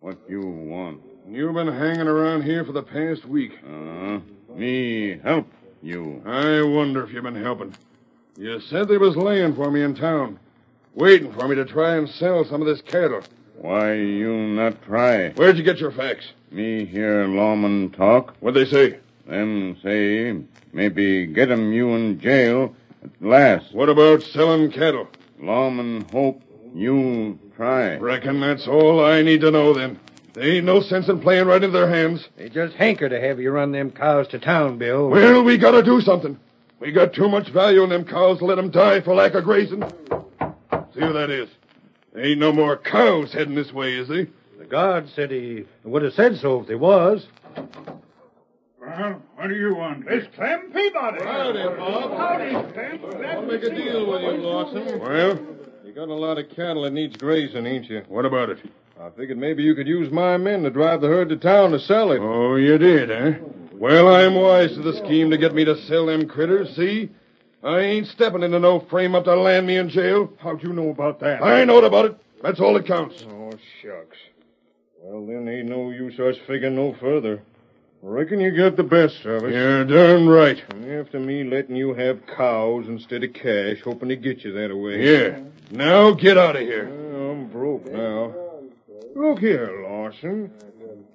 What 0.00 0.18
you 0.28 0.40
want? 0.40 1.00
You've 1.28 1.54
been 1.54 1.68
hanging 1.68 2.08
around 2.08 2.42
here 2.42 2.64
for 2.64 2.72
the 2.72 2.82
past 2.82 3.24
week. 3.24 3.52
Uh, 3.64 3.68
huh. 3.68 4.20
me 4.56 5.20
help 5.22 5.46
you. 5.80 6.24
I 6.26 6.60
wonder 6.62 7.04
if 7.04 7.12
you've 7.12 7.22
been 7.22 7.40
helping. 7.40 7.72
You 8.36 8.58
said 8.58 8.88
they 8.88 8.98
was 8.98 9.16
laying 9.16 9.54
for 9.54 9.70
me 9.70 9.84
in 9.84 9.94
town, 9.94 10.40
waiting 10.96 11.32
for 11.32 11.46
me 11.46 11.54
to 11.54 11.66
try 11.66 11.98
and 11.98 12.08
sell 12.08 12.44
some 12.44 12.62
of 12.62 12.66
this 12.66 12.82
cattle. 12.82 13.22
Why 13.58 13.92
you 13.92 14.36
not 14.36 14.82
try? 14.82 15.30
Where'd 15.34 15.56
you 15.56 15.62
get 15.62 15.78
your 15.78 15.92
facts? 15.92 16.26
Me 16.50 16.84
hear 16.84 17.28
lawman 17.28 17.92
talk. 17.92 18.34
What'd 18.40 18.60
they 18.60 18.68
say? 18.68 18.98
Them 19.30 19.76
say 19.80 20.36
maybe 20.72 21.24
get 21.26 21.52
'em 21.52 21.72
you 21.72 21.90
in 21.90 22.18
jail 22.18 22.74
at 23.04 23.10
last. 23.20 23.72
What 23.72 23.88
about 23.88 24.24
selling 24.24 24.72
cattle? 24.72 25.06
Lawman 25.40 26.04
hope 26.10 26.42
you 26.74 27.38
try. 27.54 27.96
Reckon 27.98 28.40
that's 28.40 28.66
all 28.66 29.04
I 29.04 29.22
need 29.22 29.42
to 29.42 29.52
know 29.52 29.72
then. 29.72 30.00
There 30.32 30.42
ain't 30.42 30.66
no 30.66 30.80
sense 30.80 31.08
in 31.08 31.20
playing 31.20 31.46
right 31.46 31.62
into 31.62 31.78
their 31.78 31.88
hands. 31.88 32.28
They 32.36 32.48
just 32.48 32.74
hanker 32.74 33.08
to 33.08 33.20
have 33.20 33.38
you 33.38 33.52
run 33.52 33.70
them 33.70 33.92
cows 33.92 34.26
to 34.28 34.40
town, 34.40 34.78
Bill. 34.78 35.08
Well, 35.08 35.44
we 35.44 35.58
gotta 35.58 35.84
do 35.84 36.00
something. 36.00 36.36
We 36.80 36.90
got 36.90 37.12
too 37.12 37.28
much 37.28 37.50
value 37.50 37.84
in 37.84 37.90
them 37.90 38.04
cows 38.04 38.38
to 38.38 38.44
let 38.44 38.58
'em 38.58 38.70
die 38.70 39.00
for 39.00 39.14
lack 39.14 39.34
of 39.34 39.44
grazing. 39.44 39.84
See 40.92 41.00
who 41.00 41.12
that 41.12 41.30
is. 41.30 41.48
There 42.12 42.24
ain't 42.24 42.40
no 42.40 42.50
more 42.52 42.76
cows 42.76 43.32
heading 43.32 43.54
this 43.54 43.72
way, 43.72 43.94
is 43.94 44.08
they? 44.08 44.26
The 44.58 44.64
guard 44.68 45.08
said 45.08 45.30
he 45.30 45.66
would 45.84 46.02
have 46.02 46.14
said 46.14 46.36
so 46.38 46.62
if 46.62 46.66
they 46.66 46.74
was. 46.74 47.28
Well, 48.90 49.22
what 49.36 49.46
do 49.48 49.54
you 49.54 49.74
want? 49.76 50.04
It's 50.08 50.26
Clem 50.34 50.72
Peabody. 50.72 51.22
Howdy, 51.24 51.62
Bob. 51.76 52.10
Howdy, 52.18 52.72
Clem. 52.72 53.24
I'll 53.24 53.42
make 53.42 53.62
a 53.62 53.72
deal 53.72 54.10
with 54.10 54.22
you, 54.22 54.32
Lawson. 54.32 54.98
Well, 54.98 55.38
you 55.84 55.92
got 55.92 56.08
a 56.08 56.14
lot 56.14 56.38
of 56.38 56.48
cattle 56.50 56.82
that 56.82 56.92
needs 56.92 57.16
grazing, 57.16 57.66
ain't 57.66 57.88
you? 57.88 58.02
What 58.08 58.24
about 58.24 58.50
it? 58.50 58.58
I 59.00 59.10
figured 59.10 59.38
maybe 59.38 59.62
you 59.62 59.76
could 59.76 59.86
use 59.86 60.10
my 60.12 60.36
men 60.38 60.64
to 60.64 60.70
drive 60.70 61.02
the 61.02 61.06
herd 61.06 61.28
to 61.28 61.36
town 61.36 61.70
to 61.70 61.78
sell 61.78 62.10
it. 62.10 62.18
Oh, 62.20 62.56
you 62.56 62.78
did, 62.78 63.12
eh? 63.12 63.38
Well, 63.74 64.08
I'm 64.08 64.34
wise 64.34 64.72
to 64.72 64.82
the 64.82 64.96
scheme 64.96 65.30
to 65.30 65.38
get 65.38 65.54
me 65.54 65.64
to 65.66 65.80
sell 65.86 66.06
them 66.06 66.26
critters, 66.26 66.74
see? 66.74 67.10
I 67.62 67.78
ain't 67.78 68.08
stepping 68.08 68.42
into 68.42 68.58
no 68.58 68.80
frame 68.80 69.14
up 69.14 69.24
to 69.24 69.36
land 69.36 69.68
me 69.68 69.76
in 69.76 69.88
jail. 69.88 70.32
How'd 70.38 70.64
you 70.64 70.72
know 70.72 70.88
about 70.90 71.20
that? 71.20 71.44
I 71.44 71.64
knowed 71.64 71.84
about 71.84 72.06
it. 72.06 72.16
That's 72.42 72.58
all 72.58 72.74
that 72.74 72.86
counts. 72.86 73.24
Oh, 73.28 73.52
shucks. 73.80 74.16
Well, 75.00 75.24
then 75.26 75.48
ain't 75.48 75.68
no 75.68 75.90
use 75.90 76.18
us 76.18 76.36
figuring 76.48 76.74
no 76.74 76.94
further. 76.94 77.42
Reckon 78.02 78.40
you 78.40 78.50
got 78.56 78.76
the 78.76 78.82
best 78.82 79.26
of 79.26 79.44
us. 79.44 79.52
You're 79.52 79.84
darn 79.84 80.26
right. 80.26 80.58
After 80.88 81.20
me 81.20 81.44
letting 81.44 81.76
you 81.76 81.92
have 81.92 82.26
cows 82.26 82.86
instead 82.88 83.22
of 83.24 83.34
cash, 83.34 83.82
hoping 83.84 84.08
to 84.08 84.16
get 84.16 84.42
you 84.42 84.52
that 84.52 84.74
way. 84.74 85.04
Yeah. 85.04 85.40
Now 85.70 86.12
get 86.12 86.38
out 86.38 86.56
of 86.56 86.62
here. 86.62 86.88
I'm 86.88 87.48
broke 87.48 87.84
now. 87.90 88.34
Look 89.14 89.40
here, 89.40 89.84
Lawson. 89.86 90.50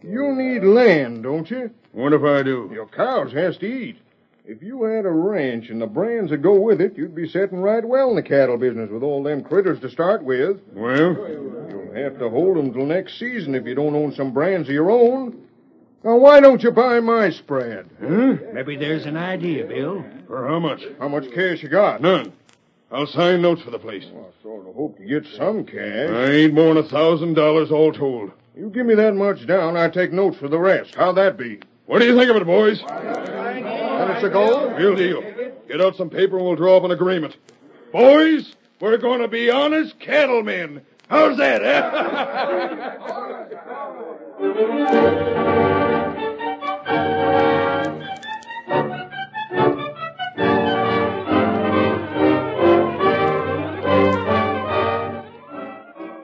You 0.03 0.33
need 0.33 0.63
land, 0.63 1.23
don't 1.23 1.49
you? 1.49 1.71
What 1.91 2.13
if 2.13 2.21
I 2.21 2.43
do? 2.43 2.69
Your 2.71 2.85
cows 2.85 3.33
has 3.33 3.57
to 3.57 3.65
eat. 3.65 3.97
If 4.45 4.61
you 4.61 4.83
had 4.83 5.07
a 5.07 5.11
ranch 5.11 5.69
and 5.69 5.81
the 5.81 5.87
brands 5.87 6.29
that 6.29 6.43
go 6.43 6.53
with 6.59 6.79
it, 6.81 6.95
you'd 6.95 7.15
be 7.15 7.27
setting 7.27 7.57
right 7.57 7.83
well 7.83 8.11
in 8.11 8.15
the 8.15 8.21
cattle 8.21 8.57
business 8.57 8.91
with 8.91 9.01
all 9.01 9.23
them 9.23 9.43
critters 9.43 9.79
to 9.79 9.89
start 9.89 10.23
with. 10.23 10.61
Well, 10.73 11.15
you'll 11.27 11.93
have 11.95 12.19
to 12.19 12.29
hold 12.29 12.59
'em 12.59 12.71
till 12.71 12.85
next 12.85 13.17
season 13.17 13.55
if 13.55 13.65
you 13.65 13.73
don't 13.73 13.95
own 13.95 14.11
some 14.13 14.33
brands 14.33 14.69
of 14.69 14.73
your 14.75 14.91
own. 14.91 15.44
Now, 16.05 16.17
why 16.17 16.39
don't 16.39 16.61
you 16.61 16.69
buy 16.69 16.99
my 16.99 17.31
spread? 17.31 17.89
Huh? 17.99 18.35
Maybe 18.53 18.75
there's 18.75 19.07
an 19.07 19.17
idea, 19.17 19.65
Bill. 19.65 20.05
For 20.27 20.47
how 20.47 20.59
much? 20.59 20.83
How 20.99 21.07
much 21.07 21.31
cash 21.33 21.63
you 21.63 21.69
got? 21.69 21.99
None. 21.99 22.31
I'll 22.91 23.07
sign 23.07 23.41
notes 23.41 23.63
for 23.63 23.71
the 23.71 23.79
place. 23.79 24.05
Well, 24.13 24.29
I 24.29 24.43
sort 24.43 24.67
of 24.67 24.75
hope 24.75 24.99
to 24.99 25.03
get 25.03 25.25
some 25.35 25.65
cash. 25.65 26.11
I 26.11 26.29
ain't 26.29 26.53
more'n 26.53 26.77
a 26.77 26.83
thousand 26.83 27.33
dollars 27.33 27.71
all 27.71 27.91
told. 27.91 28.31
You 28.55 28.69
give 28.69 28.85
me 28.85 28.93
that 28.93 29.15
much 29.15 29.47
down, 29.47 29.75
I 29.77 29.89
take 29.89 30.13
notes 30.13 30.37
for 30.37 30.47
the 30.47 30.59
rest. 30.59 30.93
How'd 30.93 31.17
that 31.17 31.37
be? 31.37 31.59
What 31.87 31.97
do 31.97 32.05
you 32.05 32.15
think 32.15 32.29
of 32.29 32.35
it, 32.35 32.45
boys? 32.45 32.79
And 32.87 34.11
it's 34.11 34.23
a 34.23 34.29
go? 34.29 34.75
Real 34.75 34.95
deal. 34.95 35.23
Get 35.67 35.81
out 35.81 35.95
some 35.95 36.11
paper 36.11 36.37
and 36.37 36.45
we'll 36.45 36.55
draw 36.55 36.77
up 36.77 36.83
an 36.83 36.91
agreement. 36.91 37.35
Boys, 37.91 38.53
we're 38.79 38.99
going 38.99 39.21
to 39.21 39.27
be 39.27 39.49
honest 39.49 39.99
cattlemen. 39.99 40.85
How's 41.09 41.37
that, 41.37 41.63
eh? 45.63 45.71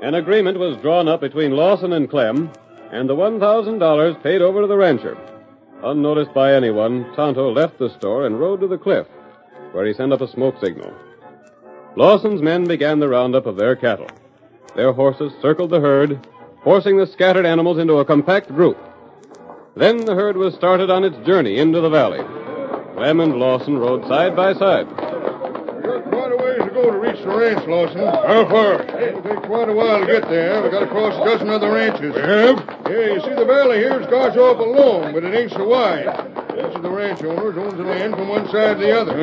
An 0.02 0.16
agreement 0.16 0.60
was 0.60 0.78
drawn 0.78 1.08
up 1.08 1.22
between 1.22 1.52
Lawson 1.52 1.94
and 1.94 2.10
Clem, 2.10 2.52
and 2.92 3.10
the 3.10 3.16
$1,000 3.16 4.24
paid 4.24 4.42
over 4.42 4.62
to 4.62 4.68
the 4.68 4.76
rancher. 4.78 5.18
Unnoticed 5.84 6.34
by 6.34 6.54
anyone, 6.54 7.12
Tonto 7.16 7.52
left 7.52 7.80
the 7.80 7.90
store 7.90 8.26
and 8.26 8.40
rode 8.40 8.60
to 8.60 8.68
the 8.68 8.78
cliff, 8.78 9.08
where 9.72 9.86
he 9.86 9.94
sent 9.94 10.14
up 10.14 10.22
a 10.22 10.28
smoke 10.28 10.56
signal. 10.62 10.94
Lawson's 11.96 12.42
men 12.42 12.66
began 12.66 13.00
the 13.00 13.08
roundup 13.10 13.46
of 13.46 13.56
their 13.56 13.76
cattle. 13.76 14.08
Their 14.76 14.92
horses 14.94 15.34
circled 15.42 15.72
the 15.72 15.80
herd, 15.80 16.28
forcing 16.64 16.98
the 16.98 17.08
scattered 17.08 17.46
animals 17.46 17.78
into 17.78 18.00
a 18.00 18.06
compact 18.06 18.50
group. 18.54 18.78
Then 19.76 20.04
the 20.06 20.16
herd 20.16 20.36
was 20.36 20.54
started 20.54 20.90
on 20.90 21.06
its 21.06 21.18
journey 21.26 21.58
into 21.58 21.80
the 21.80 21.90
valley. 21.90 22.20
Clem 22.96 23.22
and 23.22 23.36
Lawson 23.38 23.78
rode 23.78 24.06
side 24.08 24.36
by 24.36 24.54
side. 24.54 24.86
Quite 24.88 26.32
a 26.32 26.38
ways 26.38 26.60
to 26.60 26.72
go 26.74 26.92
to 26.92 26.98
reach 26.98 27.22
the 27.22 27.30
ranch, 27.30 27.66
Lawson. 27.68 28.00
How 28.00 28.46
far? 28.50 28.82
It'll 29.00 29.22
take 29.22 29.42
quite 29.44 29.70
a 29.70 29.74
while 29.74 30.02
to 30.02 30.06
get 30.06 30.28
there. 30.30 30.62
We 30.62 30.70
got 30.70 30.82
to 30.82 30.88
cross 30.88 31.16
a 31.22 31.24
dozen 31.26 31.50
other 31.50 31.72
ranches. 31.72 32.14
We 32.14 32.22
have? 32.22 32.58
Yeah, 32.90 33.14
you 33.14 33.22
see 33.22 33.34
the 33.34 33.46
valley 33.46 33.78
here's 33.78 34.06
goes 34.08 34.36
off 34.36 34.60
along, 34.60 35.14
but 35.14 35.24
it 35.24 35.34
ain't 35.34 35.52
so 35.52 35.66
wide. 35.66 36.06
Each 36.52 36.76
of 36.76 36.84
the 36.84 36.90
ranch 36.90 37.24
owners 37.24 37.58
owns 37.58 37.78
the 37.78 37.84
land 37.84 38.14
from 38.16 38.28
one 38.28 38.46
side 38.52 38.78
to 38.78 38.84
the 38.84 39.00
other. 39.00 39.16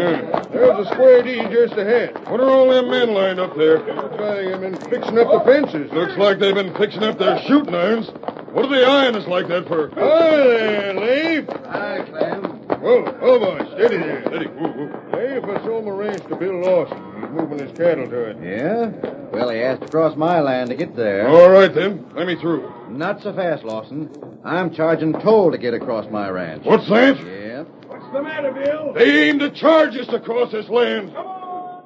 There's 0.50 0.86
a 0.86 0.90
square 0.90 1.22
D 1.22 1.42
just 1.52 1.74
ahead. 1.74 2.16
What 2.30 2.40
are 2.40 2.48
all 2.48 2.70
them 2.70 2.90
men 2.90 3.12
lined 3.12 3.38
up 3.38 3.54
there? 3.54 3.80
Looks 3.80 4.18
like 4.18 4.46
they've 4.46 4.60
been 4.60 4.76
fixing 4.76 5.18
up 5.18 5.28
the 5.30 5.40
fences. 5.44 5.92
Looks 5.92 6.16
like 6.16 6.38
they've 6.38 6.54
been 6.54 6.74
fixing 6.74 7.02
up 7.04 7.18
their 7.18 7.38
shooting 7.42 7.74
irons. 7.74 8.10
What 8.52 8.64
are 8.64 8.68
they 8.68 8.84
eyeing 8.84 9.14
us 9.14 9.26
like 9.26 9.46
that 9.48 9.68
for? 9.68 9.90
Hi 9.90 10.36
there, 10.36 10.94
Leif. 10.94 11.48
Hi, 11.66 12.00
Clem. 12.08 12.42
Whoa, 12.80 13.18
oh, 13.20 13.38
boy, 13.38 13.58
steady 13.74 13.98
there. 13.98 14.22
Steady. 14.26 14.46
Whoa, 14.46 14.68
whoa. 14.68 15.18
Leif, 15.18 15.44
I 15.44 15.64
sold 15.64 15.84
my 15.84 15.90
ranch 15.90 16.22
to 16.28 16.36
Bill 16.36 16.60
Lawson. 16.60 17.20
He's 17.20 17.30
moving 17.30 17.58
his 17.58 17.76
cattle 17.76 18.08
to 18.08 18.30
it. 18.30 18.38
Yeah? 18.42 18.90
Well, 19.32 19.50
he 19.50 19.58
has 19.58 19.78
to 19.80 19.88
cross 19.88 20.16
my 20.16 20.40
land 20.40 20.70
to 20.70 20.76
get 20.76 20.96
there. 20.96 21.28
All 21.28 21.50
right, 21.50 21.72
then. 21.74 22.06
Let 22.14 22.26
me 22.26 22.36
through. 22.36 22.72
Not 22.88 23.22
so 23.22 23.34
fast, 23.34 23.64
Lawson. 23.64 24.10
I'm 24.44 24.72
charging 24.74 25.12
toll 25.12 25.50
to 25.50 25.58
get 25.58 25.74
across 25.74 26.10
my 26.10 26.30
ranch. 26.30 26.64
What's 26.64 26.88
that? 26.88 27.18
Yeah. 27.18 27.64
What's 27.86 28.12
the 28.12 28.22
matter, 28.22 28.50
Bill? 28.52 28.94
They 28.94 29.28
aim 29.28 29.40
to 29.40 29.50
charge 29.50 29.94
us 29.96 30.06
to 30.06 30.20
cross 30.20 30.52
this 30.52 30.68
land. 30.70 31.12
Come 31.12 31.26
on! 31.26 31.84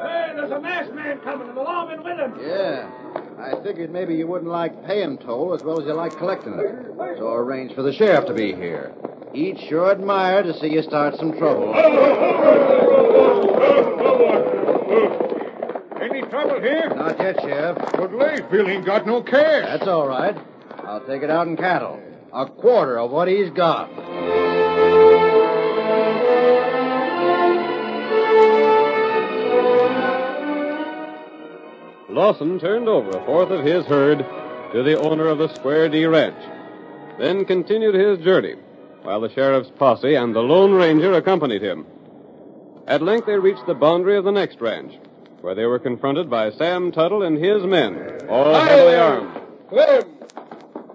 Hey, 0.00 0.32
there's 0.34 0.50
a 0.50 0.60
masked 0.60 0.94
man 0.94 1.18
coming, 1.20 1.48
and 1.48 1.56
the 1.56 1.62
lawman 1.62 2.02
with 2.02 2.18
him. 2.18 2.38
Yeah. 2.40 3.21
I 3.38 3.62
figured 3.62 3.90
maybe 3.90 4.14
you 4.14 4.26
wouldn't 4.26 4.50
like 4.50 4.84
paying 4.86 5.18
toll 5.18 5.54
as 5.54 5.62
well 5.62 5.80
as 5.80 5.86
you 5.86 5.92
like 5.94 6.16
collecting 6.16 6.54
it. 6.54 7.18
So 7.18 7.28
I 7.28 7.36
arranged 7.36 7.74
for 7.74 7.82
the 7.82 7.92
sheriff 7.92 8.26
to 8.26 8.34
be 8.34 8.54
here. 8.54 8.92
He'd 9.32 9.58
sure 9.68 9.90
admire 9.90 10.42
to 10.42 10.58
see 10.58 10.68
you 10.68 10.82
start 10.82 11.16
some 11.16 11.36
trouble. 11.38 11.74
Any 16.00 16.22
trouble 16.22 16.60
here? 16.60 16.92
Not 16.94 17.18
yet, 17.18 17.40
Sheriff. 17.40 17.78
But 17.96 18.50
Bill 18.50 18.68
ain't 18.68 18.84
got 18.84 19.06
no 19.06 19.22
cash. 19.22 19.64
That's 19.64 19.86
all 19.88 20.06
right. 20.06 20.36
I'll 20.84 21.04
take 21.06 21.22
it 21.22 21.30
out 21.30 21.46
in 21.46 21.56
cattle. 21.56 22.00
A 22.32 22.46
quarter 22.46 22.98
of 22.98 23.10
what 23.10 23.28
he's 23.28 23.50
got. 23.50 23.90
Lawson 32.12 32.58
turned 32.60 32.88
over 32.88 33.10
a 33.10 33.24
fourth 33.24 33.50
of 33.50 33.64
his 33.64 33.84
herd 33.86 34.18
to 34.72 34.82
the 34.82 34.98
owner 34.98 35.26
of 35.28 35.38
the 35.38 35.48
Square 35.54 35.90
D 35.90 36.04
Ranch, 36.06 36.36
then 37.18 37.44
continued 37.44 37.94
his 37.94 38.18
journey, 38.24 38.54
while 39.02 39.20
the 39.20 39.30
sheriff's 39.30 39.70
posse 39.78 40.14
and 40.14 40.34
the 40.34 40.40
Lone 40.40 40.72
Ranger 40.72 41.14
accompanied 41.14 41.62
him. 41.62 41.86
At 42.86 43.02
length 43.02 43.26
they 43.26 43.38
reached 43.38 43.66
the 43.66 43.74
boundary 43.74 44.16
of 44.16 44.24
the 44.24 44.30
next 44.32 44.60
ranch, 44.60 44.92
where 45.40 45.54
they 45.54 45.64
were 45.66 45.78
confronted 45.78 46.28
by 46.28 46.50
Sam 46.50 46.92
Tuttle 46.92 47.22
and 47.22 47.38
his 47.42 47.62
men, 47.64 48.20
all 48.28 48.52
Hi 48.54 48.66
heavily 48.68 48.92
there. 48.92 49.02
armed. 49.02 49.40
Clem, 49.68 50.02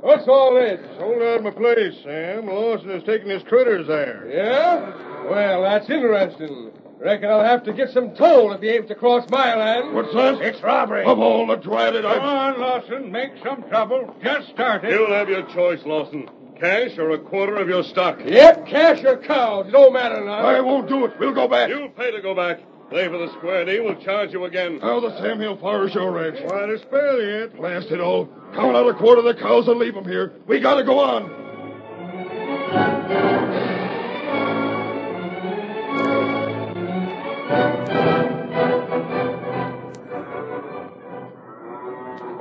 what's 0.02 0.28
all 0.28 0.54
this? 0.54 0.80
Sold 0.98 1.22
out 1.24 1.44
my 1.44 1.50
place, 1.52 1.96
Sam. 2.04 2.46
Lawson 2.46 2.92
is 2.92 3.04
taking 3.04 3.30
his 3.30 3.44
critters 3.44 3.88
there. 3.88 4.30
Yeah? 4.32 5.26
Well, 5.30 5.62
that's 5.64 5.90
interesting. 5.90 6.72
Reckon 7.00 7.30
I'll 7.30 7.44
have 7.44 7.64
to 7.66 7.74
get 7.74 7.92
some 7.92 8.16
toll 8.16 8.52
if 8.54 8.62
he 8.62 8.70
aims 8.70 8.88
to 8.88 8.96
cross 8.96 9.30
my 9.30 9.56
land. 9.56 9.94
What's 9.94 10.14
that? 10.14 10.42
It's 10.42 10.62
robbery. 10.62 11.06
Of 11.06 11.20
all 11.20 11.46
the 11.46 11.58
dratted 11.58 12.04
Come 12.04 12.22
on, 12.22 12.60
Lawson. 12.60 13.12
Make 13.12 13.32
some 13.44 13.64
trouble. 13.70 14.16
Just 14.24 14.50
started. 14.50 14.92
You'll 14.92 15.14
have 15.14 15.30
your 15.30 15.44
choice, 15.54 15.86
Lawson. 15.86 16.30
Cash 16.60 16.98
or 16.98 17.12
a 17.12 17.20
quarter 17.20 17.58
of 17.58 17.68
your 17.68 17.84
stock. 17.84 18.20
Yep, 18.26 18.66
cash 18.66 19.04
or 19.04 19.18
cows. 19.18 19.68
It 19.68 19.72
don't 19.72 19.94
matter 19.94 20.26
now. 20.26 20.40
I 20.40 20.60
won't 20.60 20.90
do 20.90 21.06
it. 21.06 21.14
We'll 21.20 21.36
go 21.36 21.48
back. 21.48 21.70
You'll 21.70 21.90
pay 21.90 22.10
to 22.12 22.22
go 22.22 22.34
back. 22.34 22.62
Play 22.90 23.08
for 23.10 23.18
the 23.20 23.32
square 23.34 23.66
D. 23.66 23.80
We'll 23.80 24.02
charge 24.02 24.32
you 24.32 24.46
again. 24.46 24.80
How 24.80 25.00
the 25.00 25.16
Sam 25.22 25.40
Hill 25.40 25.58
Fire 25.58 25.88
Show 25.90 26.08
Ranch? 26.08 26.40
Why, 26.46 26.66
to 26.66 26.80
spare 26.80 27.42
yet. 27.42 27.56
Blast 27.56 27.92
it 27.92 28.00
all. 28.00 28.28
Count 28.56 28.76
out 28.76 28.88
a 28.88 28.94
quarter 28.94 29.20
of 29.20 29.26
the 29.26 29.36
cows 29.36 29.68
and 29.68 29.78
leave 29.78 29.94
them 29.94 30.06
here. 30.06 30.34
We 30.48 30.60
gotta 30.60 30.84
go 30.84 31.00
on. 31.00 31.30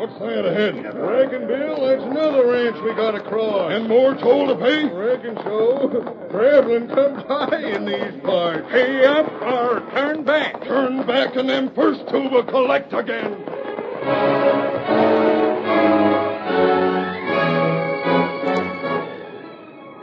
What's 0.07 0.21
that 0.21 0.47
ahead? 0.47 0.77
Reckon, 0.95 1.49
Bill, 1.49 1.85
that's 1.85 2.03
another 2.05 2.47
ranch 2.47 2.81
we 2.85 2.95
gotta 2.95 3.21
cross. 3.21 3.73
And 3.73 3.89
more 3.89 4.15
toll 4.15 4.47
to 4.47 4.55
pay? 4.55 4.85
Reckon 4.85 5.37
so. 5.43 6.29
Traveling 6.31 6.87
comes 6.87 7.25
high 7.25 7.75
in 7.75 7.87
these 7.87 8.23
parts. 8.23 8.71
Pay 8.71 9.05
up 9.05 9.27
or 9.43 9.81
turn 9.91 10.23
back. 10.23 10.63
Turn 10.63 11.05
back 11.05 11.35
and 11.35 11.49
them 11.49 11.75
first 11.75 12.09
two 12.09 12.29
will 12.29 12.45
collect 12.45 12.93
again. 12.93 13.33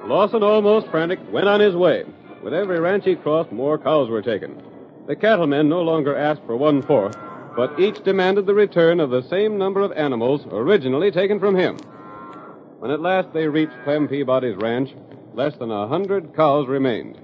Lawson, 0.05 0.43
almost 0.43 0.87
frantic, 0.87 1.19
went 1.31 1.47
on 1.47 1.61
his 1.61 1.77
way. 1.77 2.03
With 2.43 2.53
every 2.53 2.81
ranch 2.81 3.05
he 3.05 3.15
crossed, 3.15 3.53
more 3.53 3.77
cows 3.77 4.09
were 4.09 4.21
taken. 4.21 4.61
The 5.07 5.15
cattlemen 5.15 5.69
no 5.69 5.81
longer 5.81 6.13
asked 6.13 6.41
for 6.45 6.57
one 6.57 6.81
fourth, 6.81 7.15
but 7.55 7.79
each 7.79 8.03
demanded 8.03 8.45
the 8.45 8.53
return 8.53 8.99
of 8.99 9.09
the 9.09 9.23
same 9.29 9.57
number 9.57 9.81
of 9.81 9.91
animals 9.93 10.45
originally 10.51 11.11
taken 11.11 11.39
from 11.39 11.55
him. 11.55 11.77
When 12.79 12.91
at 12.91 13.01
last 13.01 13.33
they 13.33 13.47
reached 13.47 13.73
Clem 13.83 14.07
Peabody's 14.07 14.57
ranch, 14.57 14.89
less 15.33 15.55
than 15.57 15.71
a 15.71 15.87
hundred 15.87 16.35
cows 16.35 16.67
remained. 16.67 17.19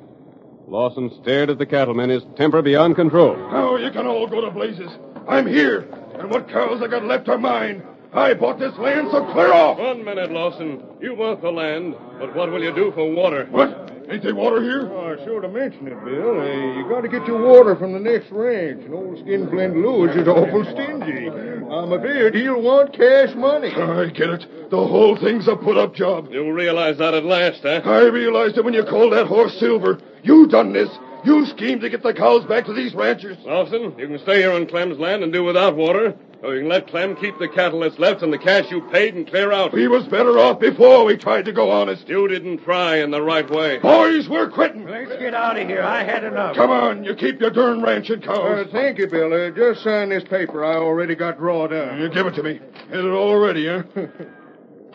Lawson 0.67 1.11
stared 1.21 1.49
at 1.49 1.57
the 1.57 1.65
cattlemen, 1.65 2.09
his 2.09 2.23
temper 2.35 2.61
beyond 2.61 2.95
control. 2.95 3.35
Now 3.35 3.75
you 3.75 3.91
can 3.91 4.05
all 4.05 4.27
go 4.27 4.41
to 4.41 4.51
blazes. 4.51 4.91
I'm 5.27 5.47
here, 5.47 5.81
and 6.19 6.29
what 6.29 6.49
cows 6.49 6.81
I 6.81 6.87
got 6.87 7.05
left 7.05 7.27
are 7.27 7.37
mine. 7.37 7.83
I 8.13 8.33
bought 8.33 8.59
this 8.59 8.75
land, 8.77 9.09
so 9.11 9.23
clear 9.31 9.53
off. 9.53 9.77
One 9.77 10.03
minute, 10.03 10.31
Lawson. 10.31 10.83
You 10.99 11.15
bought 11.15 11.41
the 11.41 11.51
land, 11.51 11.95
but 12.19 12.35
what 12.35 12.51
will 12.51 12.63
you 12.63 12.73
do 12.73 12.91
for 12.91 13.11
water? 13.11 13.47
What? 13.51 13.88
Ain't 14.09 14.23
there 14.23 14.33
water 14.33 14.61
here? 14.63 14.89
Oh, 14.91 15.13
I 15.13 15.23
sure 15.23 15.39
to 15.39 15.47
mention 15.47 15.87
it, 15.87 16.03
Bill. 16.03 16.41
Hey, 16.41 16.73
you 16.77 16.89
got 16.89 17.01
to 17.01 17.07
get 17.07 17.27
your 17.27 17.47
water 17.47 17.75
from 17.75 17.93
the 17.93 17.99
next 17.99 18.31
ranch, 18.31 18.83
and 18.83 18.93
old 18.93 19.19
skin 19.19 19.45
Skinflint 19.45 19.75
Lewis 19.75 20.15
is 20.15 20.27
awful 20.27 20.63
stingy. 20.65 21.27
I'm 21.27 21.93
afraid 21.93 22.33
he'll 22.33 22.59
want 22.59 22.93
cash 22.93 23.35
money. 23.35 23.69
I 23.69 24.07
get 24.07 24.29
it. 24.29 24.71
The 24.71 24.77
whole 24.77 25.15
thing's 25.15 25.47
a 25.47 25.55
put-up 25.55 25.93
job. 25.93 26.29
You'll 26.31 26.53
realize 26.53 26.97
that 26.97 27.13
at 27.13 27.23
last, 27.23 27.61
huh? 27.61 27.81
I 27.85 28.05
realized 28.07 28.57
it 28.57 28.65
when 28.65 28.73
you 28.73 28.83
called 28.83 29.13
that 29.13 29.27
horse 29.27 29.59
Silver. 29.59 29.99
You 30.23 30.47
done 30.47 30.73
this. 30.73 30.89
You 31.23 31.45
schemed 31.45 31.81
to 31.81 31.89
get 31.89 32.01
the 32.01 32.13
cows 32.13 32.45
back 32.45 32.65
to 32.65 32.73
these 32.73 32.95
ranchers. 32.95 33.37
Lawson, 33.45 33.93
you 33.99 34.07
can 34.07 34.19
stay 34.19 34.37
here 34.37 34.53
on 34.53 34.65
Clem's 34.65 34.97
land 34.97 35.21
and 35.21 35.31
do 35.31 35.43
without 35.43 35.75
water. 35.75 36.15
Or 36.41 36.55
you 36.55 36.61
can 36.61 36.69
let 36.69 36.87
Clem 36.87 37.17
keep 37.17 37.37
the 37.37 37.49
cattle 37.49 37.81
that's 37.81 37.99
left 37.99 38.21
and 38.21 38.31
the 38.31 38.37
cash 38.37 38.71
you 38.71 38.81
paid 38.91 39.13
and 39.13 39.27
clear 39.27 39.51
out. 39.51 39.73
We 39.73 39.89
was 39.89 40.05
better 40.07 40.39
off 40.39 40.59
before 40.61 41.03
we 41.03 41.17
tried 41.17 41.45
to 41.45 41.51
go 41.51 41.69
honest. 41.69 42.07
You 42.07 42.29
didn't 42.29 42.63
try 42.63 42.97
in 42.97 43.11
the 43.11 43.21
right 43.21 43.49
way. 43.49 43.79
Boys, 43.79 44.29
we're 44.29 44.49
quitting. 44.49 44.87
Let's 44.87 45.17
get 45.17 45.33
out 45.33 45.59
of 45.59 45.67
here. 45.67 45.81
I 45.81 46.03
had 46.03 46.23
enough. 46.23 46.55
Come 46.55 46.69
on, 46.69 47.03
you 47.03 47.13
keep 47.15 47.41
your 47.41 47.49
darn 47.49 47.81
ranch 47.81 48.09
and 48.09 48.23
cows. 48.23 48.67
Uh, 48.67 48.71
thank 48.71 48.99
you, 48.99 49.07
Bill. 49.07 49.33
Uh, 49.33 49.51
just 49.51 49.83
sign 49.83 50.09
this 50.09 50.23
paper 50.23 50.63
I 50.63 50.75
already 50.75 51.15
got 51.15 51.37
drawed 51.37 51.71
down. 51.71 51.99
You 51.99 52.09
give 52.09 52.25
it 52.27 52.35
to 52.35 52.43
me. 52.43 52.51
Is 52.51 53.05
it 53.05 53.05
all 53.05 53.37
ready, 53.37 53.67
huh? 53.67 53.83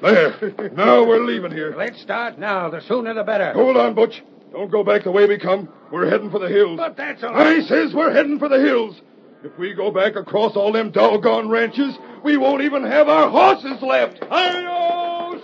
there. 0.00 0.70
Now 0.74 1.04
we're 1.04 1.24
leaving 1.24 1.52
here. 1.52 1.74
Let's 1.76 2.00
start 2.00 2.38
now. 2.38 2.70
The 2.70 2.80
sooner 2.80 3.12
the 3.12 3.22
better. 3.22 3.52
Hold 3.52 3.76
on, 3.76 3.94
Butch. 3.94 4.22
Don't 4.52 4.70
go 4.70 4.84
back 4.84 5.04
the 5.04 5.10
way 5.10 5.26
we 5.26 5.38
come. 5.38 5.68
We're 5.90 6.08
heading 6.08 6.30
for 6.30 6.38
the 6.38 6.48
hills. 6.48 6.78
But 6.78 6.96
that's 6.96 7.22
a 7.22 7.28
I 7.28 7.60
says 7.62 7.92
we're 7.92 8.12
heading 8.12 8.38
for 8.38 8.48
the 8.48 8.60
hills. 8.60 9.00
If 9.44 9.58
we 9.58 9.74
go 9.74 9.90
back 9.90 10.16
across 10.16 10.56
all 10.56 10.72
them 10.72 10.90
doggone 10.90 11.50
ranches, 11.50 11.98
we 12.22 12.38
won't 12.38 12.62
even 12.62 12.82
have 12.82 13.10
our 13.10 13.28
horses 13.28 13.82
left. 13.82 14.24
Hi-yo, 14.24 15.38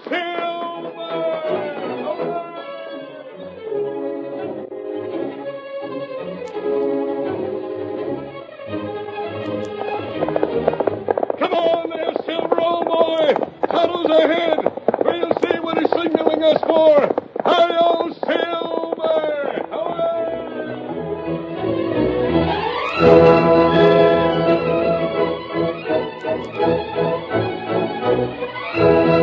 Come 11.38 11.52
on 11.52 11.90
there, 11.90 12.14
Silver, 12.24 12.58
old 12.58 12.86
boy. 12.86 13.34
Tonto's 13.68 14.24
ahead. 14.24 14.60
We'll 15.04 15.34
see 15.42 15.60
what 15.60 15.78
he's 15.78 15.90
signaling 15.90 16.42
us 16.42 16.60
for. 16.62 17.19
Música 28.20 29.19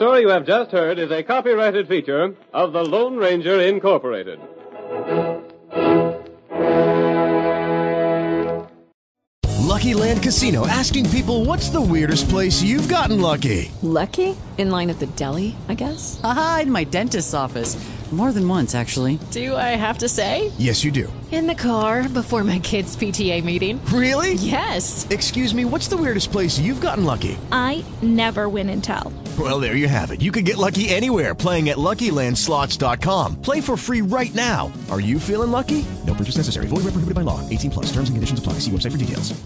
story 0.00 0.22
you 0.22 0.30
have 0.30 0.46
just 0.46 0.70
heard 0.70 0.98
is 0.98 1.10
a 1.10 1.22
copyrighted 1.22 1.86
feature 1.86 2.34
of 2.54 2.72
the 2.72 2.82
Lone 2.82 3.18
Ranger 3.18 3.60
Incorporated. 3.60 4.40
Lucky 9.58 9.92
Land 9.92 10.22
Casino 10.22 10.66
asking 10.66 11.10
people 11.10 11.44
what's 11.44 11.68
the 11.68 11.82
weirdest 11.82 12.30
place 12.30 12.62
you've 12.62 12.88
gotten 12.88 13.20
lucky? 13.20 13.70
Lucky? 13.82 14.34
In 14.56 14.70
line 14.70 14.88
at 14.88 15.00
the 15.00 15.06
deli, 15.06 15.54
I 15.68 15.74
guess? 15.74 16.18
Aha, 16.24 16.60
in 16.62 16.72
my 16.72 16.84
dentist's 16.84 17.34
office. 17.34 17.76
More 18.10 18.32
than 18.32 18.48
once, 18.48 18.74
actually. 18.74 19.20
Do 19.30 19.54
I 19.54 19.76
have 19.76 19.98
to 19.98 20.08
say? 20.08 20.50
Yes, 20.58 20.82
you 20.82 20.90
do. 20.90 21.12
In 21.30 21.46
the 21.46 21.54
car 21.54 22.08
before 22.08 22.42
my 22.42 22.58
kids' 22.58 22.96
PTA 22.96 23.44
meeting. 23.44 23.80
Really? 23.84 24.32
Yes. 24.34 25.06
Excuse 25.10 25.54
me, 25.54 25.64
what's 25.64 25.86
the 25.86 25.96
weirdest 25.96 26.32
place 26.32 26.58
you've 26.58 26.80
gotten 26.80 27.04
lucky? 27.04 27.38
I 27.52 27.84
never 28.02 28.48
win 28.48 28.68
and 28.68 28.82
tell. 28.82 29.12
Well, 29.38 29.60
there 29.60 29.76
you 29.76 29.86
have 29.86 30.10
it. 30.10 30.20
You 30.20 30.32
can 30.32 30.42
get 30.42 30.56
lucky 30.56 30.88
anywhere 30.88 31.36
playing 31.36 31.68
at 31.68 31.78
LuckyLandSlots.com. 31.78 33.40
Play 33.42 33.60
for 33.60 33.76
free 33.76 34.00
right 34.00 34.34
now. 34.34 34.72
Are 34.90 35.00
you 35.00 35.20
feeling 35.20 35.52
lucky? 35.52 35.84
No 36.04 36.14
purchase 36.14 36.36
necessary. 36.36 36.66
Void 36.66 36.82
where 36.82 36.90
prohibited 36.90 37.14
by 37.14 37.22
law. 37.22 37.48
18 37.48 37.70
plus. 37.70 37.86
Terms 37.86 38.10
and 38.10 38.16
conditions 38.16 38.40
apply. 38.40 38.54
See 38.54 38.72
website 38.72 38.90
for 38.90 38.98
details. 38.98 39.40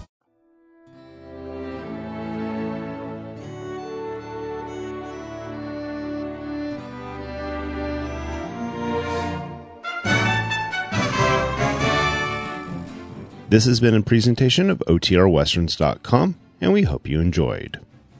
This 13.47 13.65
has 13.65 13.79
been 13.79 13.93
a 13.93 14.01
presentation 14.01 14.69
of 14.69 14.79
OTRWesterns.com, 14.79 16.35
and 16.59 16.73
we 16.73 16.81
hope 16.81 17.07
you 17.07 17.21
enjoyed. 17.21 17.79